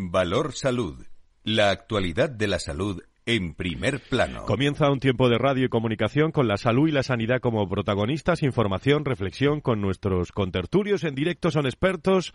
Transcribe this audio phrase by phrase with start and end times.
[0.00, 1.04] Valor Salud.
[1.42, 4.44] La actualidad de la salud en primer plano.
[4.44, 8.44] Comienza un tiempo de radio y comunicación con la salud y la sanidad como protagonistas,
[8.44, 11.50] información, reflexión con nuestros contertulios en directo.
[11.50, 12.32] Son expertos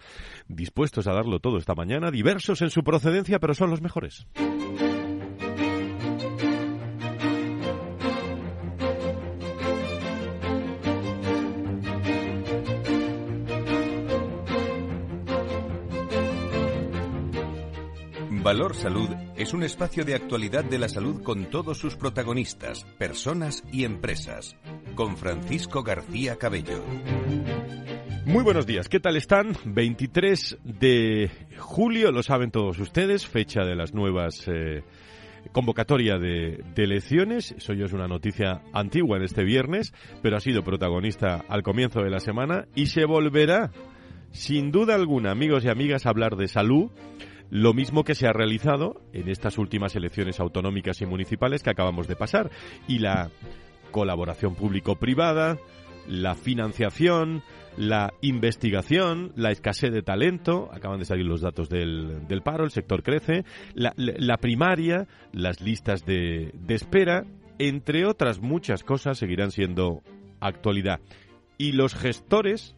[0.50, 4.28] dispuestos a darlo todo esta mañana, diversos en su procedencia, pero son los mejores.
[18.54, 23.64] Valor Salud es un espacio de actualidad de la salud con todos sus protagonistas, personas
[23.72, 24.56] y empresas.
[24.94, 26.84] Con Francisco García Cabello.
[28.28, 29.58] Muy buenos días, ¿qué tal están?
[29.66, 34.84] 23 de julio, lo saben todos ustedes, fecha de las nuevas eh,
[35.52, 37.54] convocatoria de, elecciones.
[37.54, 42.04] Eso ya es una noticia antigua en este viernes, pero ha sido protagonista al comienzo
[42.04, 43.72] de la semana y se volverá,
[44.30, 46.92] sin duda alguna, amigos y amigas, a hablar de salud
[47.54, 52.08] lo mismo que se ha realizado en estas últimas elecciones autonómicas y municipales que acabamos
[52.08, 52.50] de pasar.
[52.88, 53.30] Y la
[53.92, 55.60] colaboración público-privada,
[56.08, 57.44] la financiación,
[57.78, 62.72] la investigación, la escasez de talento, acaban de salir los datos del, del paro, el
[62.72, 67.24] sector crece, la, la primaria, las listas de, de espera,
[67.60, 70.02] entre otras muchas cosas, seguirán siendo
[70.40, 71.02] actualidad.
[71.60, 72.76] Y los gestores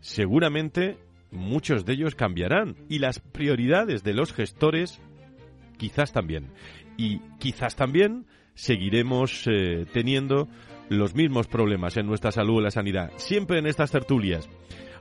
[0.00, 0.96] seguramente
[1.32, 5.00] muchos de ellos cambiarán y las prioridades de los gestores
[5.78, 6.52] quizás también.
[6.96, 10.48] Y quizás también seguiremos eh, teniendo
[10.88, 13.10] los mismos problemas en nuestra salud y la sanidad.
[13.16, 14.48] Siempre en estas tertulias,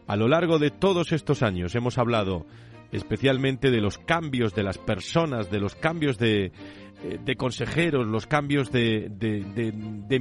[0.07, 2.45] a lo largo de todos estos años, hemos hablado
[2.91, 8.27] especialmente de los cambios de las personas, de los cambios de, eh, de consejeros, los
[8.27, 9.09] cambios de,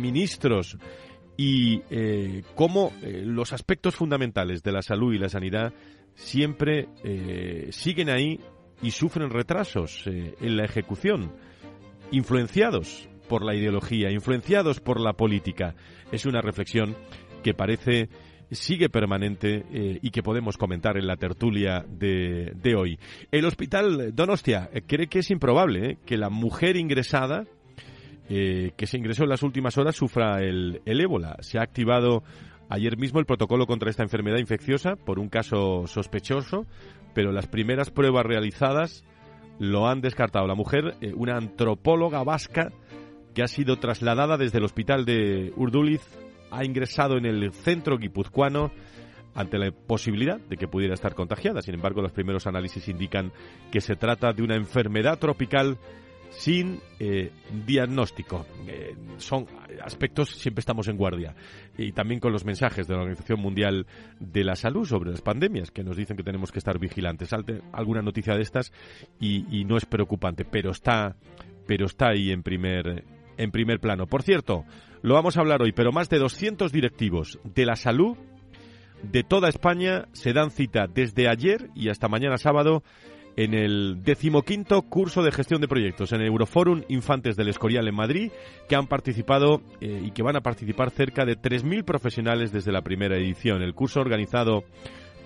[0.00, 0.76] ministros
[1.36, 5.72] y eh, cómo los aspectos fundamentales de la salud y la sanidad
[6.20, 8.38] siempre eh, siguen ahí
[8.82, 11.32] y sufren retrasos eh, en la ejecución,
[12.10, 15.74] influenciados por la ideología, influenciados por la política.
[16.12, 16.94] Es una reflexión
[17.42, 18.08] que parece
[18.50, 22.98] sigue permanente eh, y que podemos comentar en la tertulia de, de hoy.
[23.30, 27.44] El hospital Donostia cree que es improbable que la mujer ingresada
[28.28, 31.36] que se ingresó en las últimas horas sufra el, el ébola.
[31.40, 32.22] Se ha activado
[32.70, 36.66] ayer mismo el protocolo contra esta enfermedad infecciosa por un caso sospechoso,
[37.14, 39.04] pero las primeras pruebas realizadas
[39.58, 40.46] lo han descartado.
[40.46, 42.72] La mujer, eh, una antropóloga vasca
[43.34, 46.00] que ha sido trasladada desde el hospital de Urduliz,
[46.50, 48.72] ha ingresado en el centro guipuzcoano
[49.34, 51.62] ante la posibilidad de que pudiera estar contagiada.
[51.62, 53.32] Sin embargo, los primeros análisis indican
[53.70, 55.78] que se trata de una enfermedad tropical
[56.30, 57.30] sin eh,
[57.66, 58.46] diagnóstico.
[58.66, 59.46] Eh, son
[59.84, 61.34] aspectos, siempre estamos en guardia.
[61.76, 63.86] Y también con los mensajes de la Organización Mundial
[64.18, 67.28] de la Salud sobre las pandemias, que nos dicen que tenemos que estar vigilantes.
[67.28, 68.72] Salte alguna noticia de estas
[69.18, 71.16] y, y no es preocupante, pero está,
[71.66, 73.04] pero está ahí en primer,
[73.36, 74.06] en primer plano.
[74.06, 74.64] Por cierto,
[75.02, 78.16] lo vamos a hablar hoy, pero más de 200 directivos de la salud
[79.02, 82.82] de toda España se dan cita desde ayer y hasta mañana sábado
[83.36, 87.94] en el decimoquinto curso de gestión de proyectos en el Euroforum Infantes del Escorial en
[87.94, 88.32] Madrid,
[88.68, 92.82] que han participado eh, y que van a participar cerca de 3.000 profesionales desde la
[92.82, 93.62] primera edición.
[93.62, 94.64] El curso organizado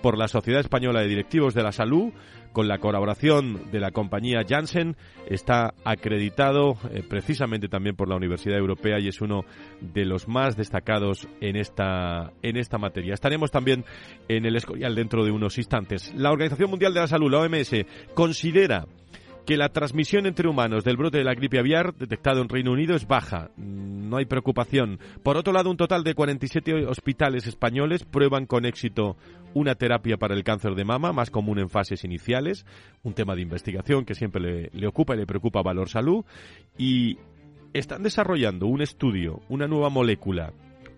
[0.01, 2.13] por la Sociedad Española de Directivos de la Salud,
[2.55, 4.95] con la colaboración de la compañía Janssen,
[5.27, 9.43] está acreditado eh, precisamente también por la Universidad Europea y es uno
[9.81, 13.13] de los más destacados en esta, en esta materia.
[13.13, 13.83] Estaremos también
[14.29, 16.13] en el Escorial dentro de unos instantes.
[16.15, 17.75] La Organización Mundial de la Salud, la OMS,
[18.13, 18.85] considera
[19.45, 22.95] que la transmisión entre humanos del brote de la gripe aviar detectado en Reino Unido
[22.95, 23.51] es baja.
[23.57, 24.99] No hay preocupación.
[25.23, 29.17] Por otro lado, un total de 47 hospitales españoles prueban con éxito
[29.53, 32.65] una terapia para el cáncer de mama, más común en fases iniciales,
[33.03, 36.25] un tema de investigación que siempre le, le ocupa y le preocupa a Valor Salud,
[36.77, 37.17] y
[37.73, 40.53] están desarrollando un estudio, una nueva molécula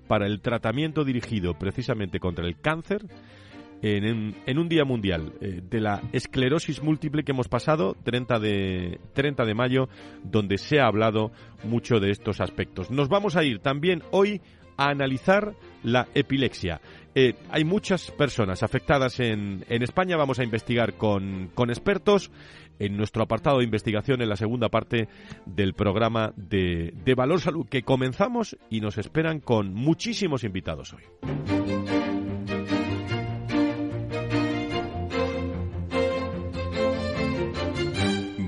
[0.08, 3.06] para el tratamiento dirigido precisamente contra el cáncer
[3.82, 9.46] en, un día mundial eh, de la esclerosis múltiple que hemos pasado, 30 de, 30
[9.46, 9.90] de mayo,
[10.24, 11.32] donde se ha hablado
[11.64, 12.92] mucho de estos aspectos.
[12.92, 14.42] Nos vamos a ir también hoy
[14.78, 16.82] a analizar la epilepsia.
[17.16, 20.18] Eh, hay muchas personas afectadas en, en España.
[20.18, 22.32] Vamos a investigar con, con, expertos
[22.78, 25.08] en nuestro apartado de investigación en la segunda parte
[25.48, 31.97] del programa de, de Valor Salud que comenzamos y nos esperan con muchísimos invitados hoy.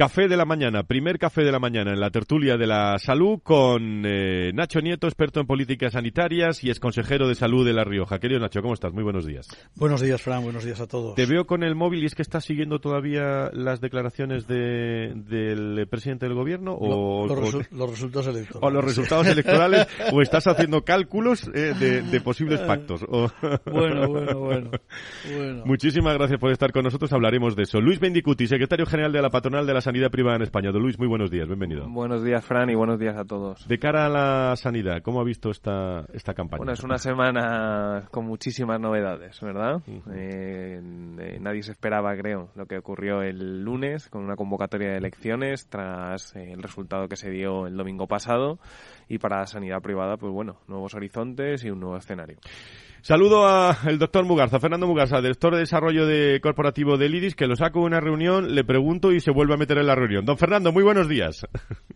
[0.00, 3.40] Café de la mañana, primer café de la mañana en la tertulia de la salud
[3.42, 7.84] con eh, Nacho Nieto, experto en políticas sanitarias y ex consejero de salud de La
[7.84, 8.18] Rioja.
[8.18, 8.94] Querido Nacho, ¿cómo estás?
[8.94, 9.46] Muy buenos días.
[9.76, 11.16] Buenos días, Fran, buenos días a todos.
[11.16, 15.86] Te veo con el móvil y es que estás siguiendo todavía las declaraciones de, del
[15.86, 17.38] presidente del gobierno o, los,
[17.90, 18.58] resultados electorales.
[18.62, 21.74] O los resultados electorales o estás haciendo cálculos eh,
[22.10, 23.04] de, posibles pactos.
[23.70, 24.70] Bueno, bueno, bueno,
[25.66, 27.12] Muchísimas gracias por estar con nosotros.
[27.12, 27.80] Hablaremos de eso.
[27.80, 30.70] Luis Bendicuti, secretario general de la Patronal de la Sanidad Privada en España.
[30.70, 31.88] Don Luis, muy buenos días, bienvenido.
[31.88, 33.66] Buenos días, Fran, y buenos días a todos.
[33.66, 36.58] De cara a la sanidad, ¿cómo ha visto esta, esta campaña?
[36.58, 39.82] Bueno, es una semana con muchísimas novedades, ¿verdad?
[39.88, 40.80] Eh,
[41.18, 45.66] eh, nadie se esperaba, creo, lo que ocurrió el lunes con una convocatoria de elecciones
[45.66, 48.60] tras eh, el resultado que se dio el domingo pasado.
[49.08, 52.36] Y para la sanidad privada, pues bueno, nuevos horizontes y un nuevo escenario.
[53.02, 57.56] Saludo al doctor Mugarza, Fernando Mugarza, director de desarrollo de corporativo del IRIS, que lo
[57.56, 60.26] saco de una reunión, le pregunto y se vuelve a meter en la reunión.
[60.26, 61.46] Don Fernando, muy buenos días.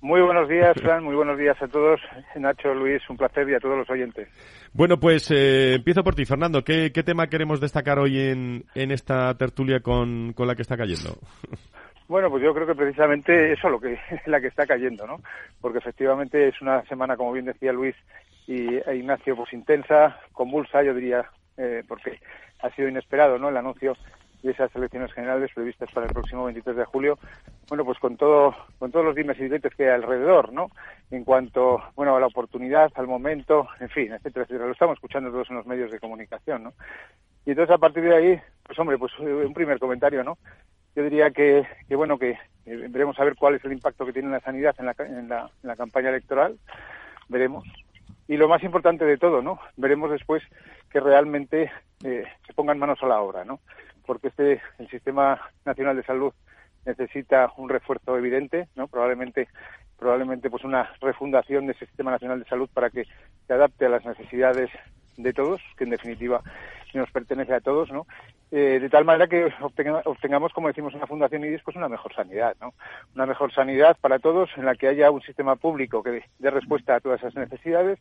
[0.00, 2.00] Muy buenos días, Fran, muy buenos días a todos.
[2.36, 4.28] Nacho, Luis, un placer y a todos los oyentes.
[4.72, 6.62] Bueno, pues eh, empiezo por ti, Fernando.
[6.62, 11.18] ¿Qué, tema queremos destacar hoy en, en esta tertulia con, con la que está cayendo?
[12.06, 15.20] Bueno, pues yo creo que precisamente eso es lo que la que está cayendo, ¿no?
[15.60, 17.94] Porque efectivamente es una semana, como bien decía Luis,
[18.46, 22.20] y e Ignacio, pues intensa, convulsa, yo diría, eh, porque
[22.60, 23.48] ha sido inesperado, ¿no?
[23.48, 23.96] El anuncio
[24.42, 27.18] de esas elecciones generales previstas para el próximo 23 de julio.
[27.68, 30.70] Bueno, pues con todo, con todos los dimes y diretes que hay alrededor, ¿no?
[31.10, 34.66] En cuanto, bueno, a la oportunidad, al momento, en fin, etcétera, etcétera.
[34.66, 36.74] Lo estamos escuchando todos en los medios de comunicación, ¿no?
[37.46, 40.36] Y entonces a partir de ahí, pues hombre, pues un primer comentario, ¿no?
[40.94, 44.30] Yo diría que, que bueno, que veremos a ver cuál es el impacto que tiene
[44.30, 46.58] la sanidad en la, en la, en la campaña electoral.
[47.28, 47.64] Veremos,
[48.28, 49.58] y lo más importante de todo, ¿no?
[49.76, 50.42] Veremos después
[50.90, 51.70] que realmente
[52.04, 53.60] eh, se pongan manos a la obra, ¿no?
[54.06, 56.32] Porque este el sistema nacional de salud
[56.86, 58.88] necesita un refuerzo evidente, ¿no?
[58.88, 59.48] Probablemente
[59.98, 63.06] probablemente pues una refundación de ese sistema nacional de salud para que
[63.46, 64.70] se adapte a las necesidades
[65.16, 66.42] de todos, que en definitiva
[66.98, 68.06] nos pertenece a todos, ¿no?
[68.50, 69.52] Eh, de tal manera que
[70.04, 72.74] obtengamos, como decimos en la Fundación IDIS, pues una mejor sanidad, ¿no?
[73.14, 76.96] Una mejor sanidad para todos, en la que haya un sistema público que dé respuesta
[76.96, 77.98] a todas esas necesidades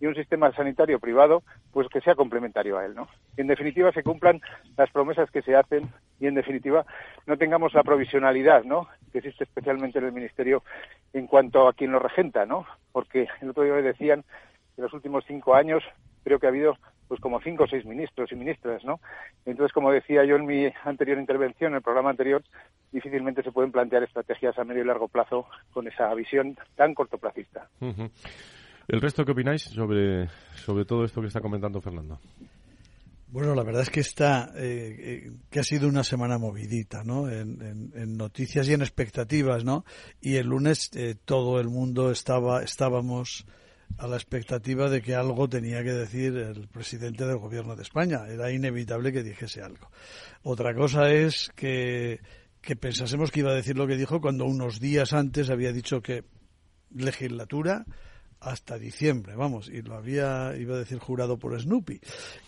[0.00, 3.08] y un sistema sanitario privado, pues que sea complementario a él, ¿no?
[3.36, 4.40] En definitiva se cumplan
[4.76, 6.84] las promesas que se hacen y en definitiva
[7.26, 8.88] no tengamos la provisionalidad, ¿no?
[9.12, 10.64] Que existe especialmente en el Ministerio
[11.12, 12.66] en cuanto a quien lo regenta, ¿no?
[12.90, 14.24] Porque el otro día me decían
[14.74, 15.84] que los últimos cinco años
[16.24, 16.76] creo que ha habido
[17.08, 19.00] pues como cinco o seis ministros y ministras, ¿no?
[19.44, 22.42] Entonces, como decía yo en mi anterior intervención, en el programa anterior,
[22.90, 27.68] difícilmente se pueden plantear estrategias a medio y largo plazo con esa visión tan cortoplacista.
[28.88, 32.18] ¿El resto qué opináis sobre, sobre todo esto que está comentando Fernando?
[33.32, 37.30] Bueno, la verdad es que está, eh, eh, que ha sido una semana movidita, ¿no?
[37.30, 39.86] En, noticias y en expectativas, ¿no?
[40.20, 43.46] Y el lunes eh, todo el mundo estaba, estábamos
[43.98, 48.26] a la expectativa de que algo tenía que decir el presidente del gobierno de España.
[48.28, 49.90] Era inevitable que dijese algo.
[50.42, 52.20] Otra cosa es que,
[52.60, 56.02] que pensásemos que iba a decir lo que dijo cuando unos días antes había dicho
[56.02, 56.24] que
[56.94, 57.84] legislatura
[58.42, 62.00] hasta diciembre, vamos, y lo había, iba a decir, jurado por Snoopy.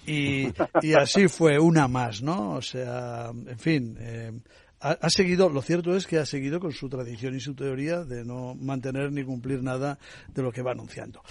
[0.07, 0.49] Y,
[0.83, 2.55] y así fue una más, ¿no?
[2.55, 4.33] O sea, en fin, eh,
[4.85, 8.23] ha, seguido, lo cierto es que ha seguido con su tradición y su teoría de
[8.23, 9.99] no mantener ni cumplir nada
[10.35, 11.23] de lo que va anunciando.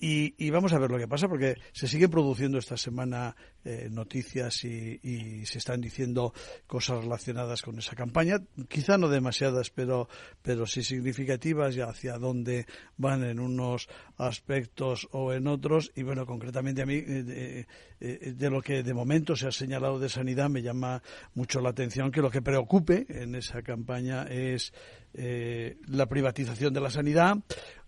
[0.00, 3.34] Y, vamos a ver lo que pasa, porque se siguen produciendo esta semana
[3.64, 6.32] eh, noticias y, se están diciendo
[6.66, 10.08] cosas relacionadas con esa campaña, quizá no demasiadas, pero,
[10.40, 15.90] pero sí significativas y hacia dónde van en unos aspectos o en otros.
[15.96, 17.66] Y bueno, concretamente a mí, eh,
[18.00, 21.02] eh, de lo que de momento se ha señalado de sanidad, me llama
[21.34, 24.72] mucho la atención que lo que preocupe en esa campaña es
[25.14, 27.38] la privatización de la sanidad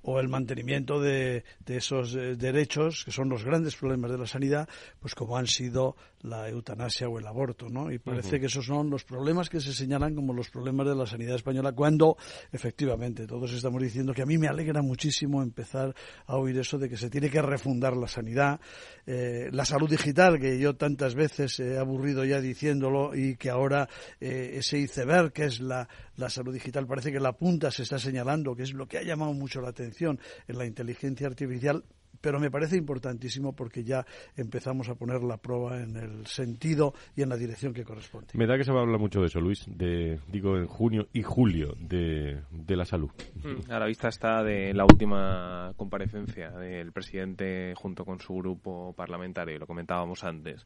[0.03, 4.27] o el mantenimiento de, de esos eh, derechos, que son los grandes problemas de la
[4.27, 7.91] sanidad, pues como han sido la eutanasia o el aborto, ¿no?
[7.91, 11.07] Y parece que esos son los problemas que se señalan como los problemas de la
[11.07, 12.17] sanidad española, cuando
[12.53, 15.95] efectivamente todos estamos diciendo que a mí me alegra muchísimo empezar
[16.27, 18.61] a oír eso de que se tiene que refundar la sanidad,
[19.07, 23.89] eh, la salud digital, que yo tantas veces he aburrido ya diciéndolo, y que ahora
[24.21, 27.99] eh, ese iceberg, que es la, la salud digital, parece que la punta se está
[27.99, 31.85] señalando, que es lo que ha llamado mucho la atención en la inteligencia artificial,
[32.21, 34.05] pero me parece importantísimo porque ya
[34.37, 38.33] empezamos a poner la prueba en el sentido y en la dirección que corresponde.
[38.35, 41.09] Me da que se va a hablar mucho de eso, Luis, de, digo, en junio
[41.13, 43.11] y julio de, de la salud.
[43.43, 48.93] Mm, a la vista está de la última comparecencia del presidente junto con su grupo
[48.95, 50.65] parlamentario, lo comentábamos antes.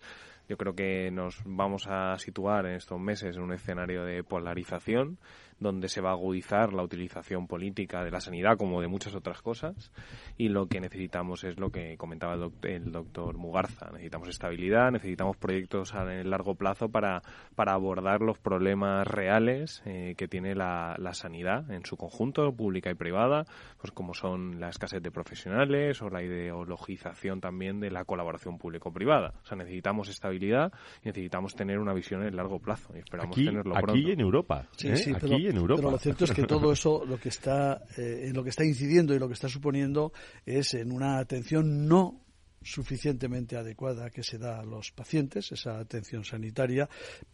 [0.48, 5.18] Yo creo que nos vamos a situar en estos meses en un escenario de polarización,
[5.58, 9.40] donde se va a agudizar la utilización política de la sanidad como de muchas otras
[9.42, 9.92] cosas
[10.36, 13.90] y lo que necesitamos es lo que comentaba el, doctor Mugarza.
[13.92, 17.22] Necesitamos estabilidad, necesitamos proyectos a largo plazo para,
[17.54, 22.90] para abordar los problemas reales eh, que tiene la, la sanidad en su conjunto, pública
[22.90, 23.44] y privada,
[23.78, 29.34] pues como son la escasez de profesionales o la ideologización también de la colaboración público-privada.
[29.42, 33.74] O sea, necesitamos estabilidad y necesitamos tener una visión en largo plazo y esperamos tenerlo
[33.74, 33.92] pronto.
[33.92, 34.66] Aquí en Europa.
[34.72, 34.96] Sí, ¿eh?
[34.96, 38.42] sí, aquí en Pero lo cierto es que todo eso lo que está, eh, lo
[38.42, 40.12] que está incidiendo y lo que está suponiendo
[40.44, 42.24] es en una atención no
[42.64, 46.88] suficientemente adecuada que se da a los pacientes, esa atención sanitaria,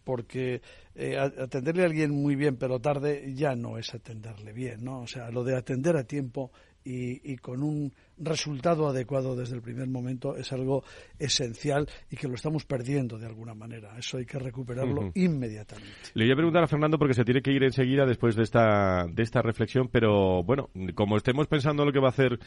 [0.05, 0.61] porque
[0.95, 5.03] eh, atenderle a alguien muy bien pero tarde ya no es atenderle bien, ¿no?
[5.03, 6.51] O sea, lo de atender a tiempo
[6.85, 10.85] y, con un resultado adecuado desde el primer momento es algo
[11.19, 13.97] esencial y que lo estamos perdiendo de alguna manera.
[13.99, 16.11] Eso hay que recuperarlo inmediatamente.
[16.15, 19.07] Le voy a preguntar a Fernando porque se tiene que ir enseguida después de esta,
[19.11, 22.39] de esta reflexión, pero bueno, como estemos pensando lo que va a hacer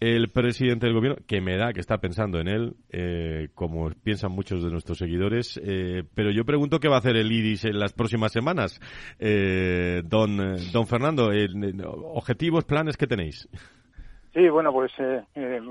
[0.00, 4.32] el presidente del gobierno, que me da que está pensando en él, eh, como piensan
[4.32, 7.78] muchos de nuestros seguidores, eh, pero yo pregunto qué va a hacer el IRIS en
[7.78, 8.80] las próximas semanas.
[9.18, 10.36] Eh, don,
[10.72, 11.30] don Fernando,
[12.14, 13.48] objetivos, planes que tenéis.
[14.34, 14.92] Sí, bueno, pues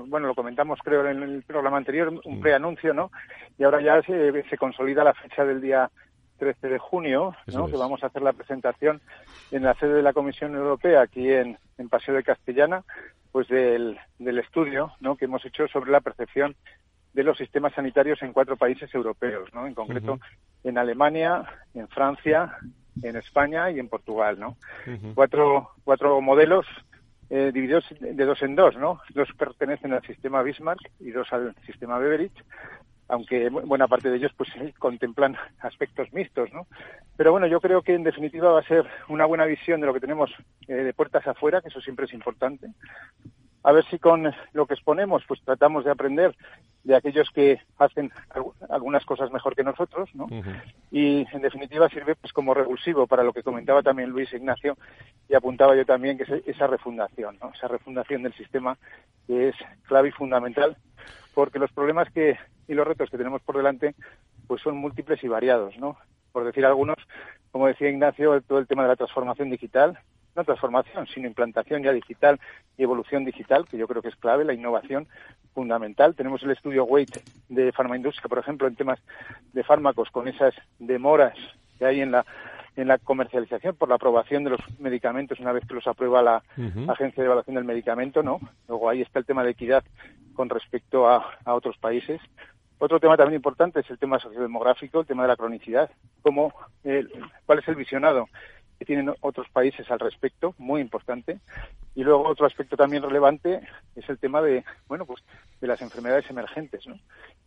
[0.08, 2.40] bueno, lo comentamos creo en el programa anterior, un mm.
[2.40, 3.12] preanuncio, ¿no?
[3.58, 5.88] Y ahora ya se, se consolida la fecha del día
[6.38, 7.66] 13 de junio, ¿no?
[7.66, 9.00] que vamos a hacer la presentación
[9.50, 12.84] en la sede de la Comisión Europea, aquí en, en Paseo de Castellana,
[13.32, 15.16] pues del, del estudio ¿no?
[15.16, 16.56] que hemos hecho sobre la percepción
[17.16, 19.66] de los sistemas sanitarios en cuatro países europeos, ¿no?
[19.66, 20.20] En concreto,
[20.62, 22.58] en Alemania, en Francia,
[23.02, 24.58] en España y en Portugal, ¿no?
[25.14, 26.66] Cuatro, cuatro modelos
[27.30, 29.00] eh, divididos de dos en dos, ¿no?
[29.14, 32.44] Dos pertenecen al sistema Bismarck y dos al sistema Beveridge,
[33.08, 36.66] aunque buena parte de ellos pues contemplan aspectos mixtos, ¿no?
[37.16, 39.94] Pero bueno, yo creo que en definitiva va a ser una buena visión de lo
[39.94, 40.30] que tenemos
[40.68, 42.68] eh, de puertas afuera, que eso siempre es importante.
[43.62, 46.36] A ver si con lo que exponemos pues tratamos de aprender
[46.84, 48.12] de aquellos que hacen
[48.68, 50.28] algunas cosas mejor que nosotros, ¿no?
[50.92, 54.76] Y en definitiva sirve pues como revulsivo para lo que comentaba también Luis Ignacio
[55.28, 57.50] y apuntaba yo también que es esa refundación, ¿no?
[57.52, 58.78] Esa refundación del sistema
[59.26, 59.56] que es
[59.88, 60.76] clave y fundamental
[61.36, 63.94] porque los problemas que y los retos que tenemos por delante
[64.46, 65.98] pues son múltiples y variados, ¿no?
[66.32, 66.96] Por decir algunos,
[67.50, 69.98] como decía Ignacio, todo el tema de la transformación digital,
[70.34, 72.40] no transformación, sino implantación ya digital
[72.78, 75.08] y evolución digital, que yo creo que es clave, la innovación
[75.52, 76.14] fundamental.
[76.14, 77.18] Tenemos el estudio WAIT
[77.50, 78.98] de farmaindustria, por ejemplo, en temas
[79.52, 81.36] de fármacos, con esas demoras
[81.78, 82.24] que hay en la
[82.76, 86.42] en la comercialización por la aprobación de los medicamentos una vez que los aprueba la
[86.88, 88.38] Agencia de Evaluación del Medicamento, ¿no?
[88.68, 89.82] Luego ahí está el tema de equidad
[90.36, 92.20] con respecto a, otros países.
[92.78, 95.90] Otro tema también importante es el tema sociodemográfico, el tema de la cronicidad,
[96.22, 96.52] cómo,
[97.46, 98.28] cuál es el visionado
[98.78, 101.40] que tienen otros países al respecto, muy importante.
[101.94, 103.60] Y luego otro aspecto también relevante
[103.94, 105.24] es el tema de, bueno, pues
[105.60, 106.98] de las enfermedades emergentes, ¿no?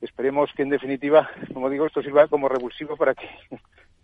[0.02, 3.30] Esperemos que en definitiva, como digo, esto sirva como revulsivo para que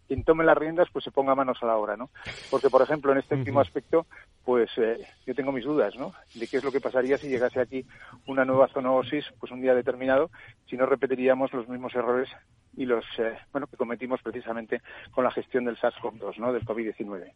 [0.07, 2.09] quien tome las riendas pues se ponga manos a la obra, ¿no?
[2.49, 4.05] Porque, por ejemplo, en este último aspecto,
[4.43, 6.13] pues eh, yo tengo mis dudas, ¿no?
[6.33, 7.85] De qué es lo que pasaría si llegase aquí
[8.27, 10.29] una nueva zoonosis, pues un día determinado,
[10.69, 12.29] si no repetiríamos los mismos errores
[12.77, 16.53] y los, eh, bueno, que cometimos precisamente con la gestión del SARS-CoV-2, ¿no?
[16.53, 17.31] Del COVID-19.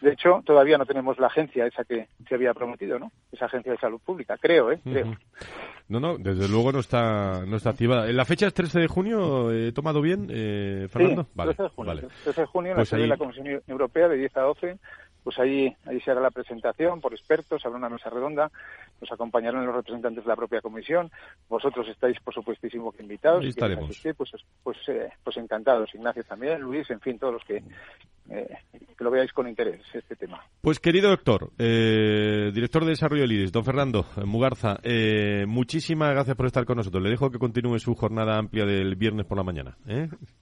[0.00, 3.12] De hecho, todavía no tenemos la agencia esa que se había prometido, ¿no?
[3.32, 4.80] Esa agencia de salud pública, creo, ¿eh?
[4.82, 5.16] Creo.
[5.88, 8.06] No, no, desde luego no está, no está activada.
[8.12, 9.50] ¿La fecha es 13 de junio?
[9.52, 11.24] ¿He tomado bien, eh, Fernando?
[11.24, 12.08] Sí, 13 de junio.
[12.24, 14.78] 13 de junio en la pues sede de la Comisión Europea de 10 a 12
[15.22, 18.50] pues ahí, ahí se hará la presentación por expertos, habrá una mesa redonda,
[19.00, 21.10] nos acompañarán los representantes de la propia comisión,
[21.48, 24.00] vosotros estáis por supuestísimo que invitados, y estaremos.
[24.16, 24.30] pues,
[24.62, 27.62] pues, eh, pues encantados, Ignacio también, Luis, en fin, todos los que
[28.30, 28.48] eh,
[28.96, 30.40] que lo veáis con interés este tema.
[30.60, 36.36] Pues querido doctor, eh, director de desarrollo del IRIS, don Fernando Mugarza, eh, muchísimas gracias
[36.36, 37.02] por estar con nosotros.
[37.02, 39.76] Le dejo que continúe su jornada amplia del viernes por la mañana.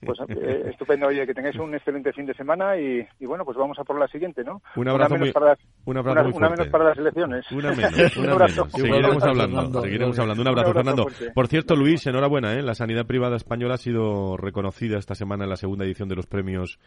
[0.01, 0.19] Pues
[0.67, 3.99] estupendo, oye, que tengáis un excelente fin de semana y, bueno, pues vamos a por
[3.99, 4.61] la siguiente, ¿no?
[4.77, 6.03] Un abrazo una menos, para, las, una,
[6.51, 7.51] menos para las elecciones.
[7.51, 8.73] Una menos, una menos.
[8.73, 10.43] Seguiremos hablando, seguiremos hablando.
[10.43, 11.07] Un abrazo, Fernando.
[11.35, 12.63] Por cierto, Luis, enhorabuena, ¿eh?
[12.63, 16.27] La sanidad privada española ha sido reconocida esta semana en la segunda edición de los
[16.27, 16.79] premios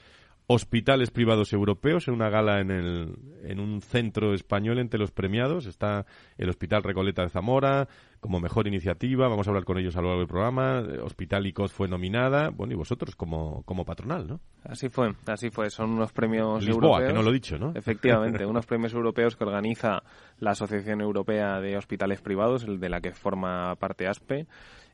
[0.54, 5.66] hospitales privados europeos en una gala en, el, en un centro español entre los premiados.
[5.66, 6.06] Está
[6.38, 7.88] el Hospital Recoleta de Zamora,
[8.20, 9.28] como mejor iniciativa.
[9.28, 10.84] Vamos a hablar con ellos a lo largo del programa.
[11.04, 12.50] Hospitalicos fue nominada.
[12.50, 14.40] Bueno, y vosotros como, como patronal, ¿no?
[14.64, 15.70] Así fue, así fue.
[15.70, 17.08] Son unos premios Lisboa, europeos.
[17.08, 17.72] que no lo he dicho, ¿no?
[17.76, 20.04] Efectivamente, unos premios europeos que organiza
[20.40, 24.48] la Asociación Europea de Hospitales Privados, el de la que forma parte ASPE.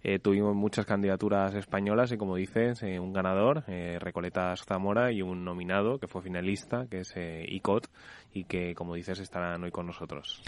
[0.03, 5.21] Eh, tuvimos muchas candidaturas españolas y, como dices, eh, un ganador, eh, Recoletas Zamora, y
[5.21, 7.87] un nominado que fue finalista, que es eh, ICOT,
[8.33, 10.41] y que, como dices, estarán hoy con nosotros.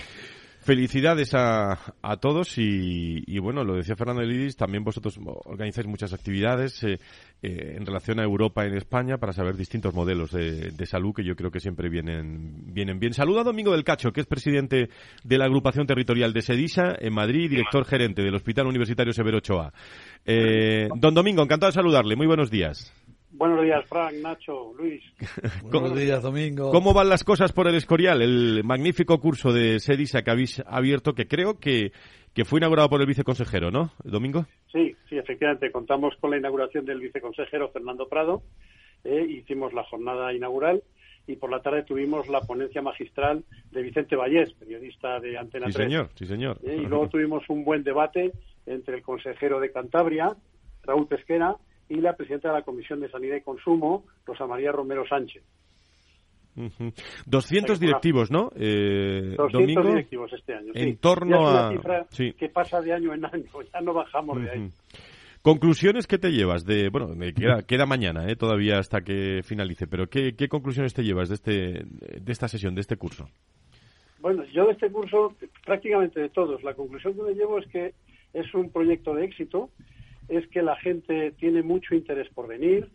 [0.62, 6.12] Felicidades a, a todos y, y, bueno, lo decía Fernando Elidis, también vosotros organizáis muchas
[6.14, 7.00] actividades eh,
[7.42, 11.14] eh, en relación a Europa y en España para saber distintos modelos de, de, salud
[11.16, 13.14] que yo creo que siempre vienen, vienen bien.
[13.14, 14.90] Saluda a Domingo del Cacho, que es presidente
[15.24, 19.72] de la agrupación territorial de Sedisa en Madrid director gerente del Hospital Universitario Severo Ochoa.
[20.26, 22.18] Eh, don Domingo, encantado de saludarle.
[22.18, 22.94] Muy buenos días.
[23.32, 25.04] Buenos días, Frank, Nacho, Luis.
[25.64, 26.72] Buenos días, Domingo.
[26.72, 28.22] ¿Cómo van las cosas por el Escorial?
[28.22, 31.92] El magnífico curso de Sedisa que habéis abierto, que creo que,
[32.34, 34.46] que fue inaugurado por el viceconsejero, ¿no, Domingo?
[34.72, 35.72] Sí, sí, efectivamente.
[35.72, 38.42] Contamos con la inauguración del viceconsejero Fernando Prado.
[39.04, 40.82] Eh, hicimos la jornada inaugural
[41.28, 45.74] y por la tarde tuvimos la ponencia magistral de Vicente Vallés, periodista de Antena sí,
[45.74, 45.86] 3.
[45.86, 46.58] Señor, sí, señor.
[46.64, 48.32] Eh, y luego tuvimos un buen debate
[48.66, 50.36] entre el consejero de Cantabria,
[50.84, 51.56] Raúl Pesquera,
[51.90, 55.44] y la presidenta de la Comisión de Sanidad y Consumo, Rosa María Romero Sánchez.
[56.56, 56.94] Uh -huh.
[57.26, 58.52] 200 directivos, ¿no?
[58.56, 60.72] Eh, 200 Domingo, directivos este año.
[60.76, 60.98] En sí.
[60.98, 61.68] torno ya es a.
[61.68, 62.34] Una cifra sí.
[62.34, 64.44] que pasa de año en año, ya no bajamos uh -huh.
[64.44, 64.72] de ahí.
[65.42, 67.16] Conclusiones que te llevas de, bueno,
[67.66, 71.54] queda, mañana, eh, todavía hasta que finalice, pero ¿qué, ¿qué, conclusiones te llevas de este,
[71.54, 73.30] de esta sesión, de este curso?
[74.20, 75.34] Bueno, yo de este curso,
[75.66, 77.94] prácticamente de todos, la conclusión que me llevo es que
[78.34, 79.70] es un proyecto de éxito,
[80.30, 82.90] es que la gente tiene mucho interés por venir,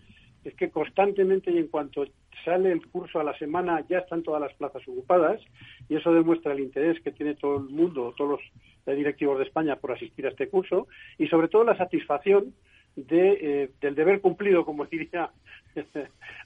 [0.45, 2.05] es que constantemente y en cuanto
[2.45, 5.41] sale el curso a la semana ya están todas las plazas ocupadas
[5.89, 8.39] y eso demuestra el interés que tiene todo el mundo, todos
[8.87, 10.87] los directivos de España por asistir a este curso
[11.19, 12.55] y sobre todo la satisfacción
[12.97, 15.31] de, eh, del deber cumplido, como diría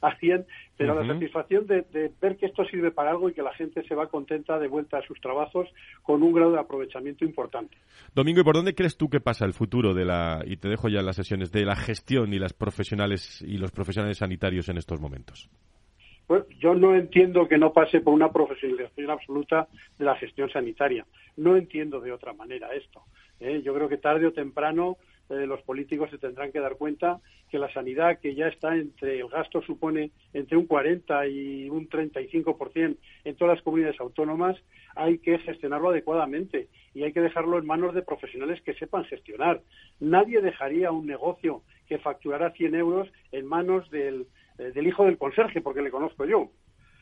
[0.00, 1.06] alguien, pero uh -huh.
[1.06, 3.94] la satisfacción de, de, ver que esto sirve para algo y que la gente se
[3.94, 5.68] va contenta de vuelta a sus trabajos
[6.02, 7.76] con un grado de aprovechamiento importante.
[8.14, 10.88] Domingo, ¿y por dónde crees tú que pasa el futuro de la, y te dejo
[10.88, 15.00] ya las sesiones, de la gestión y las profesionales y los profesionales sanitarios en estos
[15.00, 15.50] momentos?
[16.28, 19.66] Pues yo no entiendo que no pase por una profesionalización absoluta
[19.98, 21.06] de la gestión sanitaria.
[21.38, 23.02] No entiendo de otra manera esto.
[23.40, 23.62] ¿eh?
[23.64, 24.98] Yo creo que tarde o temprano
[25.30, 27.20] eh, los políticos se tendrán que dar cuenta
[27.50, 31.88] que la sanidad, que ya está entre, el gasto supone entre un 40 y un
[31.88, 34.56] 35% en todas las comunidades autónomas,
[34.96, 39.60] hay que gestionarlo adecuadamente y hay que dejarlo en manos de profesionales que sepan gestionar.
[40.00, 44.26] Nadie dejaría un negocio que facturara 100 euros en manos del,
[44.58, 46.50] eh, del hijo del conserje, porque le conozco yo.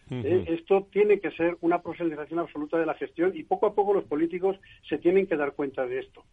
[0.09, 0.24] Uh -huh.
[0.24, 3.94] eh, esto tiene que ser una profesionalización absoluta de la gestión y poco a poco
[3.94, 4.57] los políticos
[4.88, 6.24] se tienen que dar cuenta de esto.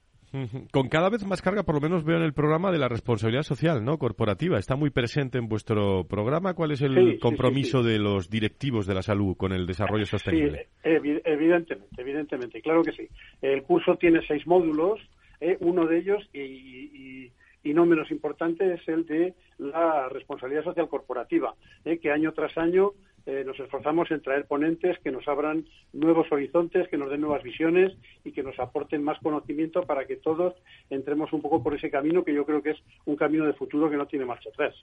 [0.72, 3.43] Con cada vez más carga, por lo menos veo en el programa de la responsabilidad
[3.43, 4.00] social, ¿no?
[4.00, 4.58] Corporativa.
[4.58, 6.56] Está muy presente en vuestro programa.
[6.56, 9.67] ¿Cuál es el sí, compromiso sí, sí, de los directivos de la salud con el
[9.67, 10.69] desarrollo sostenible?
[10.84, 12.62] Evi evidentemente, evidentemente.
[12.62, 13.08] Claro que sí.
[13.43, 15.00] El curso tiene seis módulos.
[15.39, 17.32] Eh, uno de ellos, y, y,
[17.63, 21.54] y, no menos importante, es el de la responsabilidad social corporativa,
[21.86, 22.91] eh, que año tras año
[23.26, 27.44] eh, nos esforzamos en traer ponentes que nos abran nuevos horizontes, que nos den nuevas
[27.44, 30.54] visiones y que nos aporten más conocimiento para que todos
[30.90, 33.90] entremos un poco por ese camino que yo creo que es un camino de futuro
[33.90, 34.76] que no tiene marcha atrás.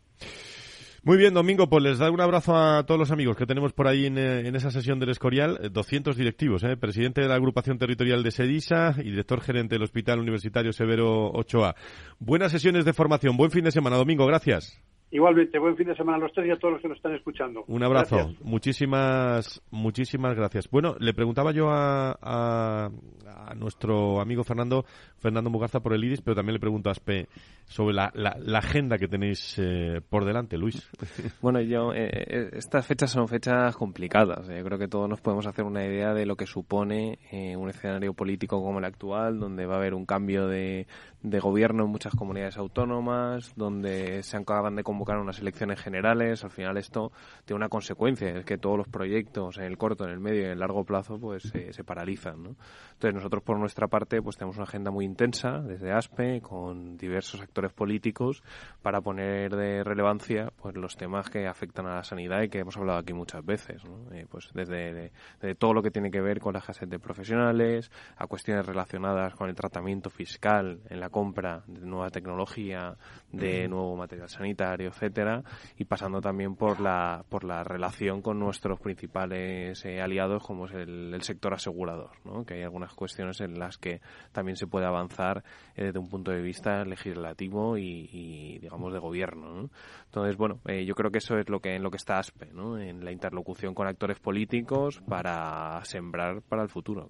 [1.02, 3.88] Muy bien, Domingo, pues les da un abrazo a todos los amigos que tenemos por
[3.88, 5.70] ahí en, en esa sesión del Escorial.
[5.72, 6.76] 200 directivos, ¿eh?
[6.76, 11.74] presidente de la agrupación territorial de Sedisa y director gerente del Hospital Universitario Severo Ochoa.
[12.18, 14.78] Buenas sesiones de formación, buen fin de semana, Domingo, gracias.
[15.12, 17.14] Igualmente, buen fin de semana a los tres y a todos los que nos están
[17.14, 17.64] escuchando.
[17.66, 18.16] Un abrazo.
[18.16, 18.40] Gracias.
[18.44, 20.70] Muchísimas, muchísimas gracias.
[20.70, 22.90] Bueno, le preguntaba yo a, a,
[23.26, 24.84] a, nuestro amigo Fernando,
[25.18, 27.26] Fernando Mugarza por el IDIS, pero también le pregunto a Aspe
[27.64, 30.88] sobre la, la, la agenda que tenéis eh, por delante, Luis.
[31.40, 34.46] Bueno, yo, eh, estas fechas son fechas complicadas.
[34.46, 37.70] Yo creo que todos nos podemos hacer una idea de lo que supone eh, un
[37.70, 40.86] escenario político como el actual, donde va a haber un cambio de,
[41.22, 46.44] de gobierno en muchas comunidades autónomas, donde se acaban de convocar unas elecciones generales.
[46.44, 47.12] Al final esto
[47.44, 50.44] tiene una consecuencia, es que todos los proyectos en el corto, en el medio y
[50.44, 52.42] en el largo plazo pues se, se paralizan.
[52.42, 52.56] ¿no?
[52.92, 57.40] Entonces nosotros por nuestra parte pues tenemos una agenda muy intensa desde ASPE con diversos
[57.40, 58.42] actores políticos
[58.82, 62.76] para poner de relevancia pues los temas que afectan a la sanidad y que hemos
[62.76, 63.84] hablado aquí muchas veces.
[63.84, 64.12] ¿no?
[64.12, 66.98] Eh, pues desde de, de todo lo que tiene que ver con la escasez de
[66.98, 72.96] profesionales, a cuestiones relacionadas con el tratamiento fiscal en la compra de nueva tecnología,
[73.32, 75.42] de nuevo material sanitario, etcétera,
[75.78, 80.72] y pasando también por la, por la relación con nuestros principales eh, aliados, como es
[80.74, 82.44] el, sector asegurador, ¿no?
[82.44, 84.00] que hay algunas cuestiones en las que
[84.32, 85.44] también se puede avanzar
[85.76, 89.70] eh, desde un punto de vista legislativo y, digamos, de gobierno.
[90.06, 92.52] Entonces, bueno, eh, yo creo que eso es lo que en lo que está ASPE,
[92.52, 92.78] ¿no?
[92.78, 97.08] en la interlocución con actores políticos para sembrar para el futuro.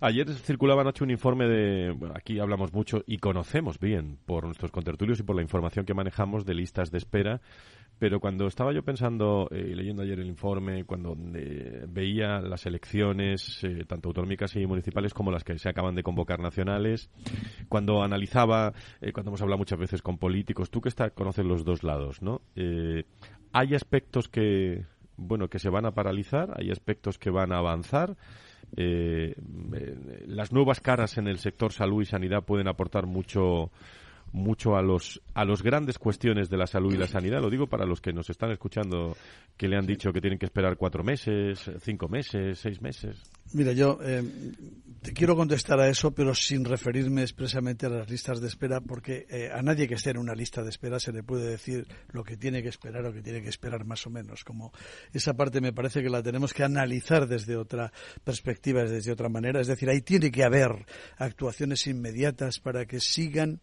[0.00, 4.70] Ayer circulaba anoche un informe de, bueno, aquí hablamos mucho y conocemos bien por nuestros
[4.70, 6.98] contertulios y por la información que manejamos de listas de
[8.00, 12.64] pero cuando estaba yo pensando y eh, leyendo ayer el informe, cuando eh, veía las
[12.64, 17.10] elecciones, eh, tanto autonómicas y municipales como las que se acaban de convocar nacionales,
[17.68, 18.72] cuando analizaba,
[19.12, 22.40] cuando hemos hablado muchas veces con políticos, tú que está, conoces los dos lados, ¿no?
[23.52, 24.86] hay aspectos que,
[25.18, 28.16] bueno, que se van a paralizar, hay aspectos que van a avanzar.
[28.76, 33.70] las nuevas caras en el sector salud y sanidad pueden aportar mucho
[34.32, 37.40] mucho a los a los grandes cuestiones de la salud y la sanidad.
[37.40, 39.16] Lo digo para los que nos están escuchando
[39.56, 43.16] que le han dicho que tienen que esperar cuatro meses, cinco meses, seis meses.
[43.52, 44.22] Mira, yo eh,
[45.02, 49.26] te quiero contestar a eso, pero sin referirme expresamente a las listas de espera, porque
[49.28, 52.22] eh, a nadie que esté en una lista de espera se le puede decir lo
[52.22, 54.44] que tiene que esperar o que tiene que esperar más o menos.
[54.44, 54.72] Como
[55.12, 59.60] esa parte me parece que la tenemos que analizar desde otra perspectiva, desde otra manera.
[59.60, 60.86] Es decir, ahí tiene que haber
[61.18, 63.60] actuaciones inmediatas para que sigan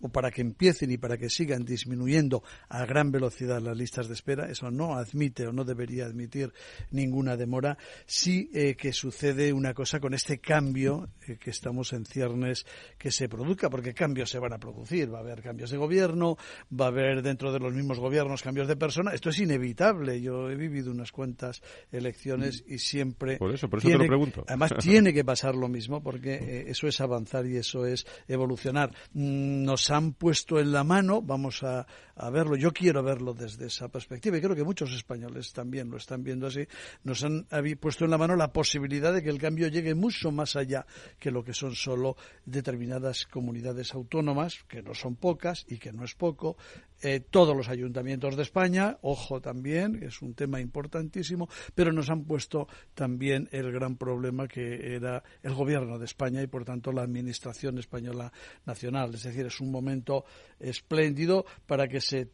[0.00, 4.14] o para que empiecen y para que sigan disminuyendo a gran velocidad las listas de
[4.14, 6.52] espera, eso no admite o no debería admitir
[6.90, 12.04] ninguna demora, sí eh, que sucede una cosa con este cambio eh, que estamos en
[12.04, 12.66] ciernes
[12.98, 16.36] que se produzca, porque cambios se van a producir, va a haber cambios de gobierno,
[16.72, 20.50] va a haber dentro de los mismos gobiernos cambios de persona, esto es inevitable, yo
[20.50, 23.36] he vivido unas cuantas elecciones y siempre...
[23.36, 24.44] Por eso, por eso te lo pregunto.
[24.46, 28.90] Además tiene que pasar lo mismo, porque eh, eso es avanzar y eso es evolucionar.
[29.12, 31.86] Mm, nos han puesto en la mano, vamos a,
[32.28, 36.22] verlo, yo quiero verlo desde esa perspectiva y creo que muchos españoles también lo están
[36.22, 36.66] viendo así,
[37.04, 37.46] nos han
[37.80, 40.84] puesto en la mano la posibilidad de que el cambio llegue mucho más allá
[41.18, 46.04] que lo que son solo determinadas comunidades autónomas, que no son pocas y que no
[46.04, 46.56] es poco,
[47.02, 52.24] eh, todos los ayuntamientos de España, ojo también, es un tema importantísimo, pero nos han
[52.24, 57.02] puesto también el gran problema que era el gobierno de España y por tanto la
[57.02, 58.32] administración española
[58.66, 59.14] nacional.
[59.14, 60.24] Es decir, es un momento
[60.58, 62.28] espléndido para que se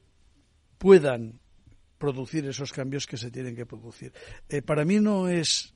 [0.78, 1.38] puedan
[1.98, 4.12] producir esos cambios que se tienen que producir.
[4.48, 5.74] Eh, para mí no es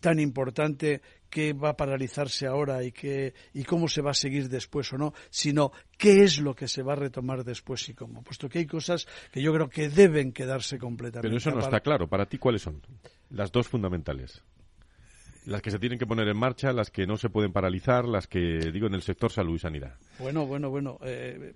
[0.00, 1.00] tan importante
[1.30, 4.98] qué va a paralizarse ahora y, qué, y cómo se va a seguir después o
[4.98, 8.22] no, sino qué es lo que se va a retomar después y cómo.
[8.22, 11.28] Puesto que hay cosas que yo creo que deben quedarse completamente.
[11.28, 12.06] Pero eso no está claro.
[12.06, 12.82] Para ti, ¿cuáles son?
[13.30, 14.42] Las dos fundamentales.
[15.46, 18.26] Las que se tienen que poner en marcha, las que no se pueden paralizar, las
[18.26, 19.94] que, digo, en el sector salud y sanidad.
[20.18, 20.98] Bueno, bueno, bueno.
[21.02, 21.54] Eh,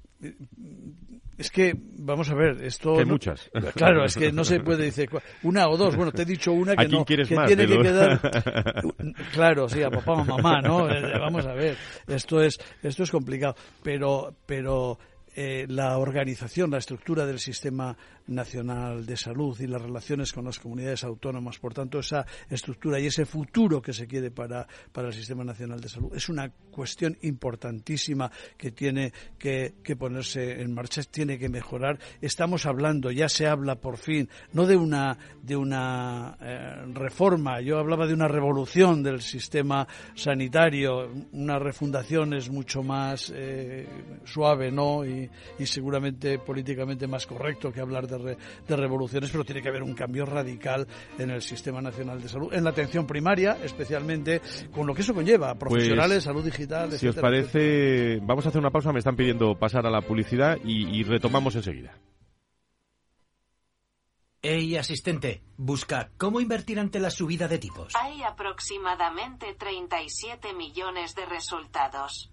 [1.37, 2.99] es que, vamos a ver, esto...
[2.99, 3.51] hay muchas.
[3.75, 5.11] Claro, es que no se puede decir
[5.43, 5.97] una o dos.
[5.97, 7.05] Bueno, te he dicho una que no...
[7.05, 8.21] que tiene que quedar...
[9.33, 10.89] Claro, sí, a papá o mamá, ¿no?
[10.89, 11.77] Eh, vamos a ver,
[12.07, 13.57] esto es, esto es complicado.
[13.83, 14.99] Pero, pero
[15.35, 20.59] eh, la organización, la estructura del sistema nacional de salud y las relaciones con las
[20.59, 25.15] comunidades autónomas, por tanto, esa estructura y ese futuro que se quiere para, para el
[25.15, 31.39] sistema nacional de salud es una cuestión importantísima que tiene que, ponerse en marcha, tiene
[31.39, 31.99] que mejorar.
[32.21, 37.79] Estamos hablando, ya se habla por fin, no de una, de una eh, reforma, yo
[37.79, 43.87] hablaba de una revolución del sistema sanitario, una refundación es mucho más eh,
[44.25, 45.05] suave, ¿no?
[45.05, 45.20] Y,
[45.59, 48.37] y seguramente políticamente más correcto que hablar de,
[48.69, 50.87] revoluciones, pero tiene que haber un cambio radical
[51.19, 55.15] en el Sistema Nacional de Salud, en la atención primaria, especialmente con lo que eso
[55.15, 59.17] conlleva, pues, profesionales, salud digital, Si os parece, vamos a hacer una pausa, me están
[59.17, 61.95] pidiendo pasar a la publicidad y, y retomamos enseguida.
[64.43, 67.93] Hey, asistente, busca cómo invertir ante la subida de tipos.
[67.95, 72.33] Hay aproximadamente 37 millones de resultados.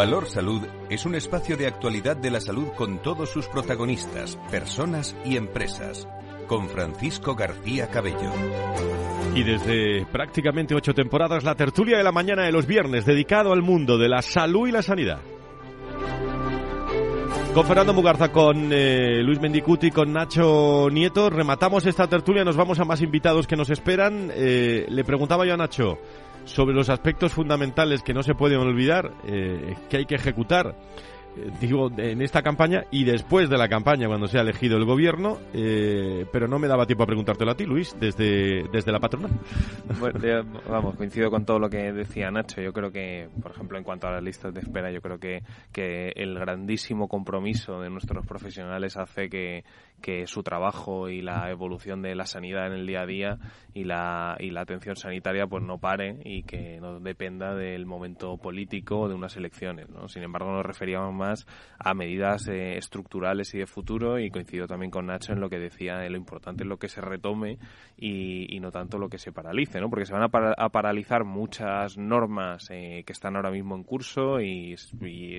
[0.00, 5.14] Valor Salud es un espacio de actualidad de la salud con todos sus protagonistas, personas
[5.26, 6.08] y empresas.
[6.46, 8.32] Con Francisco García Cabello.
[9.34, 13.60] Y desde prácticamente ocho temporadas, la tertulia de la mañana de los viernes, dedicado al
[13.60, 15.20] mundo de la salud y la sanidad.
[17.52, 22.80] Con Fernando Mugarza, con eh, Luis Mendicuti, con Nacho Nieto, rematamos esta tertulia, nos vamos
[22.80, 24.32] a más invitados que nos esperan.
[24.34, 25.98] Eh, le preguntaba yo a Nacho,
[26.50, 30.74] sobre los aspectos fundamentales que no se pueden olvidar, eh, que hay que ejecutar
[31.36, 34.84] eh, digo, en esta campaña y después de la campaña, cuando se ha elegido el
[34.84, 38.98] gobierno, eh, pero no me daba tiempo a preguntártelo a ti, Luis, desde, desde la
[38.98, 39.30] patronal.
[40.00, 40.18] Bueno,
[40.68, 42.60] vamos, coincido con todo lo que decía Nacho.
[42.60, 45.42] Yo creo que, por ejemplo, en cuanto a las listas de espera, yo creo que,
[45.72, 49.62] que el grandísimo compromiso de nuestros profesionales hace que,
[50.00, 53.38] que su trabajo y la evolución de la sanidad en el día a día
[53.74, 58.36] y la, y la atención sanitaria pues no pare y que no dependa del momento
[58.36, 59.88] político o de unas elecciones.
[59.88, 60.08] ¿no?
[60.08, 61.46] Sin embargo, nos referíamos más
[61.78, 65.58] a medidas eh, estructurales y de futuro y coincido también con Nacho en lo que
[65.58, 67.58] decía de lo importante es lo que se retome
[67.96, 69.88] y, no tanto lo que se paralice, ¿no?
[69.88, 74.76] porque se van a, paralizar muchas normas eh, que están ahora mismo en curso y,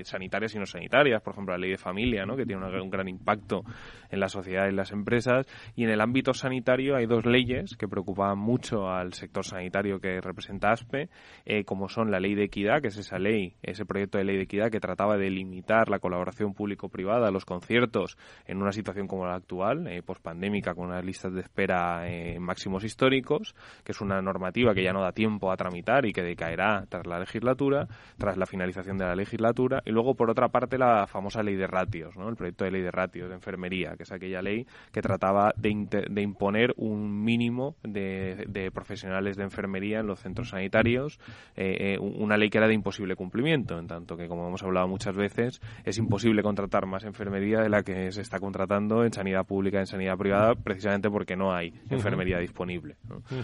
[0.03, 2.35] sanitarias y no sanitarias, por ejemplo la ley de familia, ¿no?
[2.35, 3.63] que tiene un gran impacto
[4.09, 7.87] en la sociedad y las empresas y en el ámbito sanitario hay dos leyes que
[7.87, 11.09] preocupan mucho al sector sanitario que representa ASPE,
[11.45, 14.37] eh, como son la ley de equidad, que es esa ley, ese proyecto de ley
[14.37, 19.25] de equidad que trataba de limitar la colaboración público-privada, los conciertos, en una situación como
[19.25, 24.21] la actual, eh, pospandémica, con unas listas de espera eh, máximos históricos, que es una
[24.21, 27.87] normativa que ya no da tiempo a tramitar y que decaerá tras la legislatura,
[28.17, 31.67] tras la finalización de la legislatura, y luego, por otra parte, la famosa ley de
[31.67, 32.29] ratios, ¿no?
[32.29, 36.05] el proyecto de ley de ratios de enfermería, que es aquella ley que trataba de,
[36.09, 41.19] de imponer un mínimo de, de, profesionales de enfermería en los centros sanitarios,
[41.55, 44.87] eh, eh, una ley que era de imposible cumplimiento, en tanto que, como hemos hablado
[44.87, 49.45] muchas veces, es imposible contratar más enfermería de la que se está contratando en sanidad
[49.45, 52.95] pública y en sanidad privada precisamente porque no hay enfermería disponible.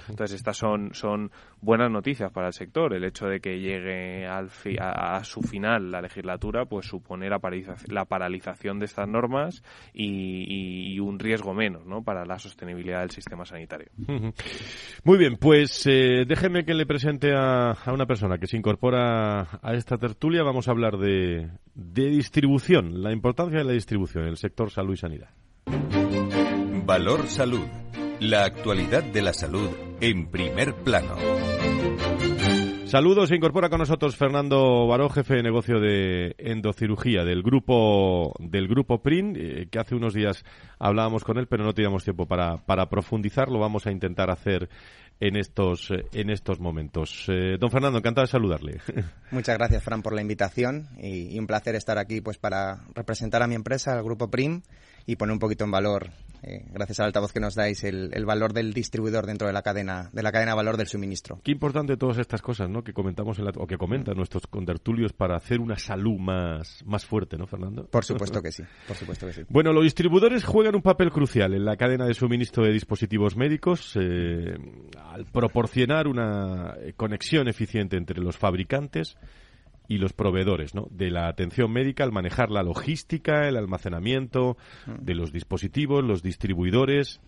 [0.09, 1.31] Entonces, estas son, son
[1.61, 2.93] buenas noticias para el sector.
[2.93, 7.39] El hecho de que llegue al a, su final la legislatura pues supone la,
[7.87, 12.03] la paralización de estas normas y, un riesgo menos ¿no?
[12.03, 13.89] para la sostenibilidad del sistema sanitario.
[15.03, 19.73] Muy bien, pues eh, déjeme que le presente a, una persona que se incorpora a
[19.73, 20.43] esta tertulia.
[20.43, 24.97] Vamos a hablar de distribución, la importancia de la distribución en el sector salud y
[24.97, 25.29] sanidad.
[26.85, 27.67] Valor Salud.
[28.21, 29.69] La actualidad de la salud
[29.99, 31.17] en primer plano.
[32.87, 38.69] Saludos, se incorpora con nosotros Fernando Baró, jefe de negocio de endocirugía del grupo del
[38.69, 40.45] grupo PRIN, eh, que hace unos días
[40.79, 44.69] hablábamos con él, pero no teníamos tiempo para, para profundizar, lo vamos a intentar hacer
[45.19, 47.25] en estos, eh, en estos momentos.
[47.27, 48.79] Eh, don Fernando, encantado de saludarle.
[49.31, 53.43] Muchas gracias, Fran, por la invitación y, y, un placer estar aquí pues para representar
[53.43, 54.61] a mi empresa, al Grupo PRIM,
[55.05, 56.11] y poner un poquito en valor
[56.43, 59.61] eh, gracias al altavoz que nos dais, el, el, valor del distribuidor dentro de la
[59.61, 61.39] cadena de la cadena de valor del suministro.
[61.43, 62.83] Qué importante todas estas cosas, ¿no?
[62.83, 67.05] Que comentamos en la, o que comentan nuestros contertulios para hacer una salud más más
[67.05, 67.85] fuerte, ¿no, Fernando?
[67.85, 69.41] Por supuesto que sí, por supuesto que sí.
[69.49, 73.93] Bueno, los distribuidores juegan un papel crucial en la cadena de suministro de dispositivos médicos
[73.95, 74.57] eh,
[75.03, 79.17] al proporcionar una conexión eficiente entre los fabricantes
[79.87, 80.87] y los proveedores ¿no?
[80.91, 87.21] de la atención médica al manejar la logística, el almacenamiento de los dispositivos, los distribuidores.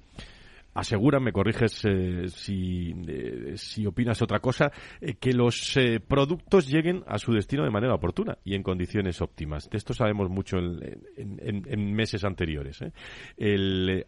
[0.74, 7.04] aseguran, me corriges eh, si, eh, si opinas otra cosa, eh, que los productos lleguen
[7.08, 9.70] a su destino de manera oportuna y en condiciones óptimas.
[9.70, 12.80] De esto sabemos mucho en, meses anteriores.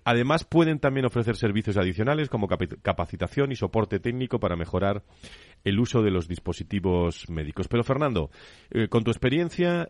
[0.05, 5.03] además, pueden también ofrecer servicios adicionales como capacitación y soporte técnico para mejorar
[5.63, 7.67] el uso de los dispositivos médicos.
[7.67, 8.31] Pero, Fernando,
[8.89, 9.89] con tu experiencia,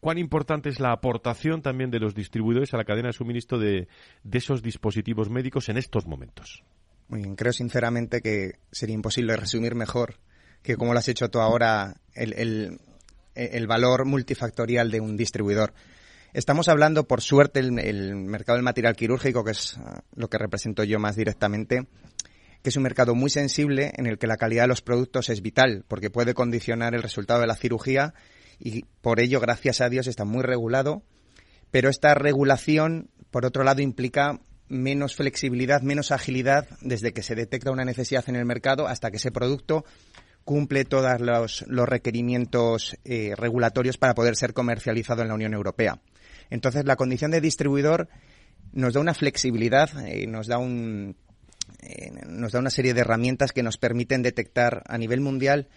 [0.00, 3.88] ¿cuán importante es la aportación también de los distribuidores a la cadena de suministro de,
[4.22, 6.64] de esos dispositivos médicos en estos momentos?
[7.08, 10.16] Muy bien, creo sinceramente que sería imposible resumir mejor
[10.64, 12.78] que como lo has hecho tú ahora el,
[13.68, 15.74] valor multifactorial de un distribuidor.
[16.32, 20.38] Estamos hablando, por suerte, el, el, mercado del material quirúrgico, que es ah, lo que
[20.38, 21.86] represento yo más directamente,
[22.64, 25.42] que es un mercado muy sensible en el que la calidad de los productos es
[25.42, 28.14] vital, porque puede condicionar el resultado de la cirugía
[28.58, 31.02] y por ello, gracias a Dios, está muy regulado.
[31.70, 37.70] Pero esta regulación, por otro lado, implica menos flexibilidad, menos agilidad desde que se detecta
[37.70, 39.84] una necesidad en el mercado hasta que ese producto
[40.44, 46.00] cumple todos los, requerimientos eh, regulatorios para poder ser comercializado en la Unión Europea.
[46.48, 48.08] Entonces, la condición de distribuidor
[48.72, 51.16] nos da una flexibilidad, eh, nos da un,
[51.80, 55.68] eh, nos da una serie de herramientas que nos permiten detectar a nivel mundial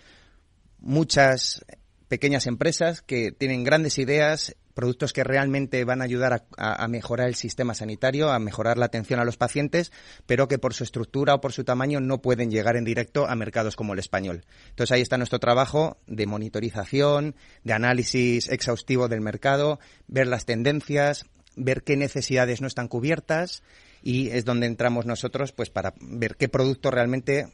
[0.79, 1.65] muchas
[2.07, 7.33] pequeñas empresas que tienen grandes ideas productos que realmente van a ayudar a, mejorar el
[7.33, 9.91] sistema sanitario, a mejorar la atención a los pacientes,
[10.27, 13.35] pero que por su estructura o por su tamaño no pueden llegar en directo a
[13.35, 14.45] mercados como el español.
[14.69, 21.25] Entonces ahí está nuestro trabajo de monitorización, de análisis exhaustivo del mercado, ver las tendencias,
[21.55, 23.63] ver qué necesidades no están cubiertas
[24.03, 27.47] y es donde entramos nosotros pues para ver qué producto realmente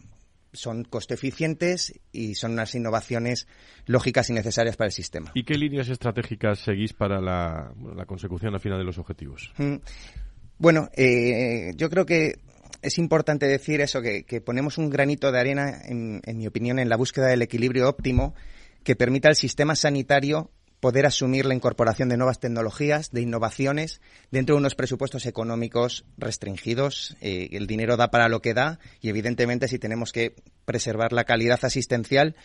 [0.53, 3.47] son coste eficientes y son unas innovaciones
[3.85, 5.31] lógicas y necesarias para el sistema.
[5.33, 7.73] ¿Y qué líneas estratégicas seguís para la,
[8.05, 9.51] consecución al final de los objetivos?
[9.57, 9.77] Mm.
[10.59, 12.35] Bueno, eh, yo creo que
[12.83, 16.97] es importante decir eso, que, ponemos un granito de arena, en, mi opinión, en la
[16.97, 18.35] búsqueda del equilibrio óptimo
[18.83, 20.51] que permita al sistema sanitario
[20.83, 27.15] poder asumir la incorporación de nuevas tecnologías, de innovaciones, dentro de unos presupuestos económicos restringidos.
[27.21, 31.23] Eh, el dinero da para lo que da y, evidentemente, si tenemos que preservar la
[31.23, 32.35] calidad asistencial,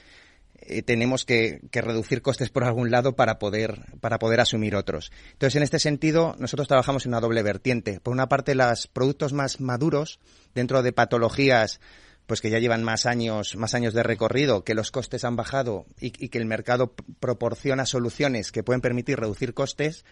[0.61, 5.11] eh, tenemos que, reducir costes por algún lado para poder, para poder asumir otros.
[5.33, 7.99] Entonces, en este sentido, nosotros trabajamos en una doble vertiente.
[7.99, 10.21] Por una parte, los productos más maduros,
[10.55, 11.81] dentro de patologías
[12.29, 15.87] pues que ya llevan más años, más años de recorrido, que los costes han bajado
[15.99, 20.05] y, que el mercado proporciona soluciones que pueden permitir reducir costes,